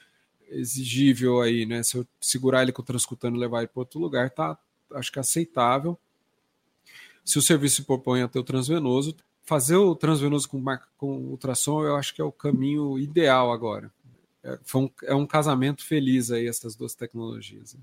exigível 0.50 1.42
aí, 1.42 1.66
né? 1.66 1.84
Se 1.84 1.98
eu 1.98 2.08
segurar 2.20 2.64
ele 2.64 2.72
com 2.72 2.82
o 2.82 2.86
transcutâneo 2.86 3.38
e 3.38 3.40
levar 3.40 3.60
ele 3.60 3.68
para 3.68 3.82
outro 3.82 4.00
lugar, 4.00 4.30
tá, 4.30 4.58
acho 4.94 5.12
que 5.12 5.20
é 5.20 5.22
aceitável. 5.22 5.98
Se 7.24 7.38
o 7.38 7.42
serviço 7.42 7.78
se 7.78 7.84
propõe 7.84 8.24
a 8.24 8.28
ter 8.28 8.40
o 8.40 8.44
transvenoso, 8.44 9.16
fazer 9.44 9.76
o 9.76 9.96
transvenoso 9.96 10.50
com, 10.50 10.64
com 10.98 11.18
ultrassom, 11.18 11.84
eu 11.84 11.96
acho 11.96 12.14
que 12.14 12.22
é 12.22 12.26
o 12.26 12.32
caminho 12.32 12.98
ideal 12.98 13.52
agora. 13.52 13.92
É, 14.44 14.58
um, 14.76 14.90
é 15.04 15.14
um 15.14 15.28
casamento 15.28 15.86
feliz 15.86 16.32
aí 16.32 16.48
essas 16.48 16.76
duas 16.76 16.96
tecnologias. 16.96 17.76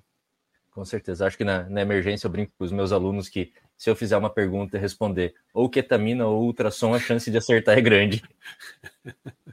Com 0.77 0.85
certeza. 0.85 1.27
Acho 1.27 1.39
que 1.39 1.43
na, 1.43 1.63
na 1.71 1.81
emergência 1.81 2.27
eu 2.27 2.31
brinco 2.31 2.53
com 2.59 2.63
os 2.63 2.71
meus 2.71 2.93
alunos 2.93 3.31
que 3.31 3.51
se 3.79 3.89
eu 3.89 3.97
fizer 3.97 4.15
uma 4.19 4.29
pergunta 4.29 4.77
e 4.77 4.81
responder 4.81 5.35
ou 5.55 5.71
ketamina 5.71 6.27
ou 6.27 6.45
ultrassom, 6.45 6.93
a 6.93 6.99
chance 6.99 7.31
de 7.31 7.39
acertar 7.39 7.79
é 7.79 7.81
grande. 7.81 8.23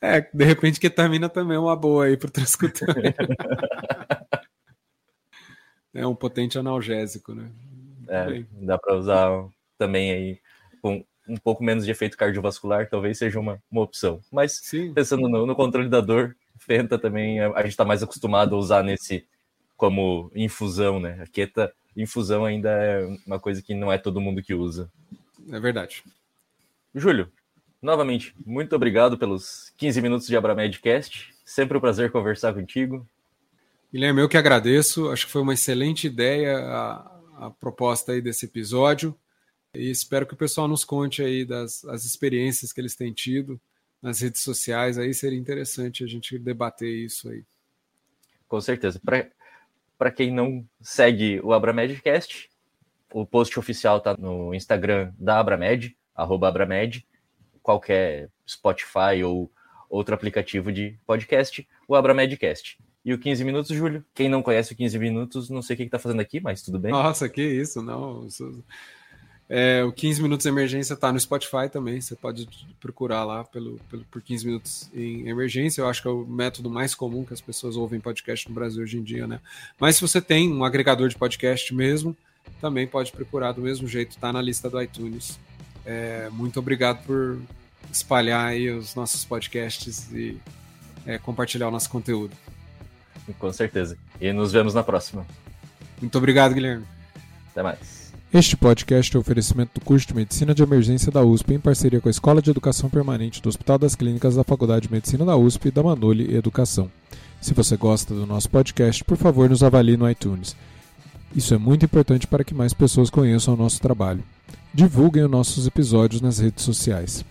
É, 0.00 0.20
de 0.20 0.44
repente 0.44 0.80
ketamina 0.80 1.28
também 1.28 1.56
é 1.56 1.60
uma 1.60 1.76
boa 1.76 2.06
aí 2.06 2.16
para 2.16 2.26
o 2.26 2.32
transcutâneo. 2.32 3.14
é 5.94 6.04
um 6.04 6.16
potente 6.16 6.58
analgésico, 6.58 7.32
né? 7.32 7.48
É, 8.08 8.44
dá 8.60 8.76
para 8.76 8.96
usar 8.96 9.30
também 9.78 10.10
aí 10.10 10.40
com 10.82 11.04
um 11.28 11.36
pouco 11.36 11.62
menos 11.62 11.84
de 11.84 11.92
efeito 11.92 12.16
cardiovascular, 12.16 12.90
talvez 12.90 13.18
seja 13.18 13.38
uma, 13.38 13.62
uma 13.70 13.82
opção. 13.82 14.20
Mas 14.32 14.58
Sim. 14.64 14.92
pensando 14.92 15.28
no, 15.28 15.46
no, 15.46 15.54
controle 15.54 15.88
da 15.88 16.00
dor, 16.00 16.34
Fenta 16.58 16.98
também 16.98 17.38
a, 17.38 17.52
a 17.52 17.62
gente 17.62 17.70
está 17.70 17.84
mais 17.84 18.02
acostumado 18.02 18.56
a 18.56 18.58
usar 18.58 18.82
nesse 18.82 19.24
como 19.82 20.30
infusão, 20.32 21.00
né? 21.00 21.18
A 21.20 21.26
queta 21.26 21.74
infusão 21.96 22.44
ainda 22.44 22.70
é 22.70 23.04
uma 23.26 23.40
coisa 23.40 23.60
que 23.60 23.74
não 23.74 23.90
é 23.90 23.98
todo 23.98 24.20
mundo 24.20 24.40
que 24.40 24.54
usa. 24.54 24.88
É 25.50 25.58
verdade. 25.58 26.04
Júlio, 26.94 27.32
novamente, 27.82 28.32
muito 28.46 28.76
obrigado 28.76 29.18
pelos 29.18 29.72
15 29.76 30.00
minutos 30.00 30.28
de 30.28 30.36
Abramedcast. 30.36 31.34
Sempre 31.44 31.76
um 31.76 31.80
prazer 31.80 32.12
conversar 32.12 32.54
contigo. 32.54 33.04
Guilherme, 33.92 34.20
eu 34.20 34.28
que 34.28 34.36
agradeço. 34.36 35.10
Acho 35.10 35.26
que 35.26 35.32
foi 35.32 35.42
uma 35.42 35.54
excelente 35.54 36.06
ideia 36.06 36.58
a, 36.58 37.20
a 37.46 37.50
proposta 37.50 38.12
aí 38.12 38.22
desse 38.22 38.46
episódio. 38.46 39.18
E 39.74 39.90
espero 39.90 40.28
que 40.28 40.34
o 40.34 40.38
pessoal 40.38 40.68
nos 40.68 40.84
conte 40.84 41.24
aí 41.24 41.44
das 41.44 41.84
as 41.86 42.04
experiências 42.04 42.72
que 42.72 42.80
eles 42.80 42.94
têm 42.94 43.12
tido 43.12 43.60
nas 44.00 44.20
redes 44.20 44.42
sociais. 44.42 44.96
Aí 44.96 45.12
seria 45.12 45.40
interessante 45.40 46.04
a 46.04 46.06
gente 46.06 46.38
debater 46.38 46.88
isso 46.88 47.28
aí. 47.28 47.42
Com 48.46 48.60
certeza. 48.60 49.00
Para 50.02 50.10
quem 50.10 50.32
não 50.32 50.66
segue 50.80 51.40
o 51.44 51.52
Abramedcast, 51.52 52.50
o 53.14 53.24
post 53.24 53.56
oficial 53.56 53.98
está 53.98 54.16
no 54.16 54.52
Instagram 54.52 55.12
da 55.16 55.38
Abramed, 55.38 55.96
arroba 56.12 56.48
Abramed, 56.48 57.06
qualquer 57.62 58.28
Spotify 58.44 59.22
ou 59.24 59.48
outro 59.88 60.12
aplicativo 60.12 60.72
de 60.72 60.98
podcast, 61.06 61.64
o 61.86 61.94
Abramedcast. 61.94 62.80
E 63.04 63.14
o 63.14 63.18
15 63.18 63.44
Minutos, 63.44 63.76
Júlio? 63.76 64.04
Quem 64.12 64.28
não 64.28 64.42
conhece 64.42 64.72
o 64.72 64.76
15 64.76 64.98
Minutos, 64.98 65.48
não 65.48 65.62
sei 65.62 65.74
o 65.74 65.76
que 65.76 65.84
está 65.84 66.00
fazendo 66.00 66.18
aqui, 66.18 66.40
mas 66.40 66.62
tudo 66.62 66.80
bem. 66.80 66.90
Nossa, 66.90 67.28
que 67.28 67.40
isso, 67.40 67.80
não. 67.80 68.26
É, 69.54 69.84
o 69.84 69.92
15 69.92 70.22
Minutos 70.22 70.46
Emergência 70.46 70.94
está 70.94 71.12
no 71.12 71.20
Spotify 71.20 71.68
também. 71.70 72.00
Você 72.00 72.16
pode 72.16 72.48
procurar 72.80 73.22
lá 73.22 73.44
pelo, 73.44 73.78
pelo, 73.90 74.02
por 74.04 74.22
15 74.22 74.46
Minutos 74.46 74.90
em 74.94 75.28
Emergência. 75.28 75.82
Eu 75.82 75.88
acho 75.88 76.00
que 76.00 76.08
é 76.08 76.10
o 76.10 76.24
método 76.24 76.70
mais 76.70 76.94
comum 76.94 77.22
que 77.22 77.34
as 77.34 77.40
pessoas 77.42 77.76
ouvem 77.76 78.00
podcast 78.00 78.48
no 78.48 78.54
Brasil 78.54 78.82
hoje 78.82 78.96
em 78.96 79.02
dia, 79.02 79.26
né? 79.26 79.40
Mas 79.78 79.96
se 79.96 80.00
você 80.00 80.22
tem 80.22 80.50
um 80.50 80.64
agregador 80.64 81.06
de 81.06 81.16
podcast 81.16 81.74
mesmo, 81.74 82.16
também 82.62 82.86
pode 82.86 83.12
procurar 83.12 83.52
do 83.52 83.60
mesmo 83.60 83.86
jeito, 83.86 84.12
está 84.12 84.32
na 84.32 84.40
lista 84.40 84.70
do 84.70 84.80
iTunes. 84.80 85.38
É, 85.84 86.30
muito 86.30 86.58
obrigado 86.58 87.04
por 87.04 87.38
espalhar 87.92 88.46
aí 88.46 88.70
os 88.70 88.94
nossos 88.94 89.22
podcasts 89.22 90.10
e 90.12 90.40
é, 91.04 91.18
compartilhar 91.18 91.68
o 91.68 91.70
nosso 91.70 91.90
conteúdo. 91.90 92.34
Com 93.38 93.52
certeza. 93.52 93.98
E 94.18 94.32
nos 94.32 94.50
vemos 94.50 94.72
na 94.72 94.82
próxima. 94.82 95.26
Muito 96.00 96.16
obrigado, 96.16 96.54
Guilherme. 96.54 96.86
Até 97.50 97.62
mais. 97.62 98.01
Este 98.34 98.56
podcast 98.56 99.14
é 99.14 99.18
um 99.18 99.20
oferecimento 99.20 99.78
do 99.78 99.84
curso 99.84 100.08
de 100.08 100.14
Medicina 100.14 100.54
de 100.54 100.62
Emergência 100.62 101.12
da 101.12 101.22
USP 101.22 101.52
em 101.52 101.60
parceria 101.60 102.00
com 102.00 102.08
a 102.08 102.10
Escola 102.10 102.40
de 102.40 102.48
Educação 102.48 102.88
Permanente 102.88 103.42
do 103.42 103.48
Hospital 103.50 103.78
das 103.78 103.94
Clínicas 103.94 104.36
da 104.36 104.42
Faculdade 104.42 104.86
de 104.86 104.92
Medicina 104.92 105.26
da 105.26 105.36
USP 105.36 105.68
e 105.68 105.70
da 105.70 105.82
Manoli 105.82 106.34
Educação. 106.34 106.90
Se 107.42 107.52
você 107.52 107.76
gosta 107.76 108.14
do 108.14 108.24
nosso 108.24 108.48
podcast, 108.48 109.04
por 109.04 109.18
favor, 109.18 109.50
nos 109.50 109.62
avalie 109.62 109.98
no 109.98 110.10
iTunes. 110.10 110.56
Isso 111.36 111.52
é 111.52 111.58
muito 111.58 111.84
importante 111.84 112.26
para 112.26 112.42
que 112.42 112.54
mais 112.54 112.72
pessoas 112.72 113.10
conheçam 113.10 113.52
o 113.52 113.56
nosso 113.56 113.82
trabalho. 113.82 114.24
Divulguem 114.72 115.24
os 115.24 115.30
nossos 115.30 115.66
episódios 115.66 116.22
nas 116.22 116.38
redes 116.38 116.64
sociais. 116.64 117.22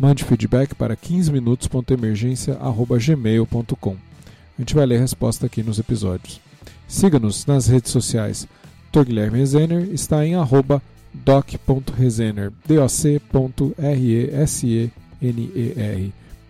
Mande 0.00 0.24
feedback 0.24 0.74
para 0.74 0.96
15minutos.emergência.gmail.com. 0.96 3.90
A 3.90 4.62
gente 4.62 4.74
vai 4.74 4.86
ler 4.86 4.96
a 4.96 5.00
resposta 5.00 5.44
aqui 5.44 5.62
nos 5.62 5.78
episódios. 5.78 6.40
Siga-nos 6.88 7.44
nas 7.44 7.66
redes 7.66 7.92
sociais. 7.92 8.48
Dr. 8.90 9.04
Guilherme 9.04 9.38
Rezener 9.38 9.88
está 9.92 10.24
em 10.26 10.34
arroba 10.34 10.82
doc.rezener, 11.12 12.52
doc.r-e-s-e-n-e-r. 12.66 13.72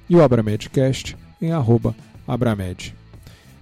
E 0.08 0.16
o 0.16 0.22
Abramedcast 0.22 1.16
em 1.40 1.52
arroba 1.52 1.94
abramed. 2.26 2.94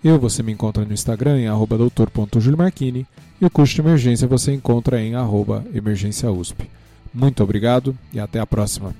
Eu, 0.02 0.18
você 0.18 0.42
me 0.42 0.52
encontra 0.52 0.84
no 0.84 0.92
Instagram 0.92 1.40
em 1.40 1.48
arroba 1.48 1.76
doutor.juliomarchini 1.76 3.06
e 3.40 3.46
o 3.46 3.50
curso 3.50 3.74
de 3.74 3.80
emergência 3.80 4.28
você 4.28 4.52
encontra 4.52 5.00
em 5.00 5.14
arroba 5.14 5.64
emergência 5.74 6.30
USP. 6.30 6.68
Muito 7.12 7.42
obrigado 7.42 7.96
e 8.12 8.20
até 8.20 8.38
a 8.38 8.46
próxima. 8.46 8.94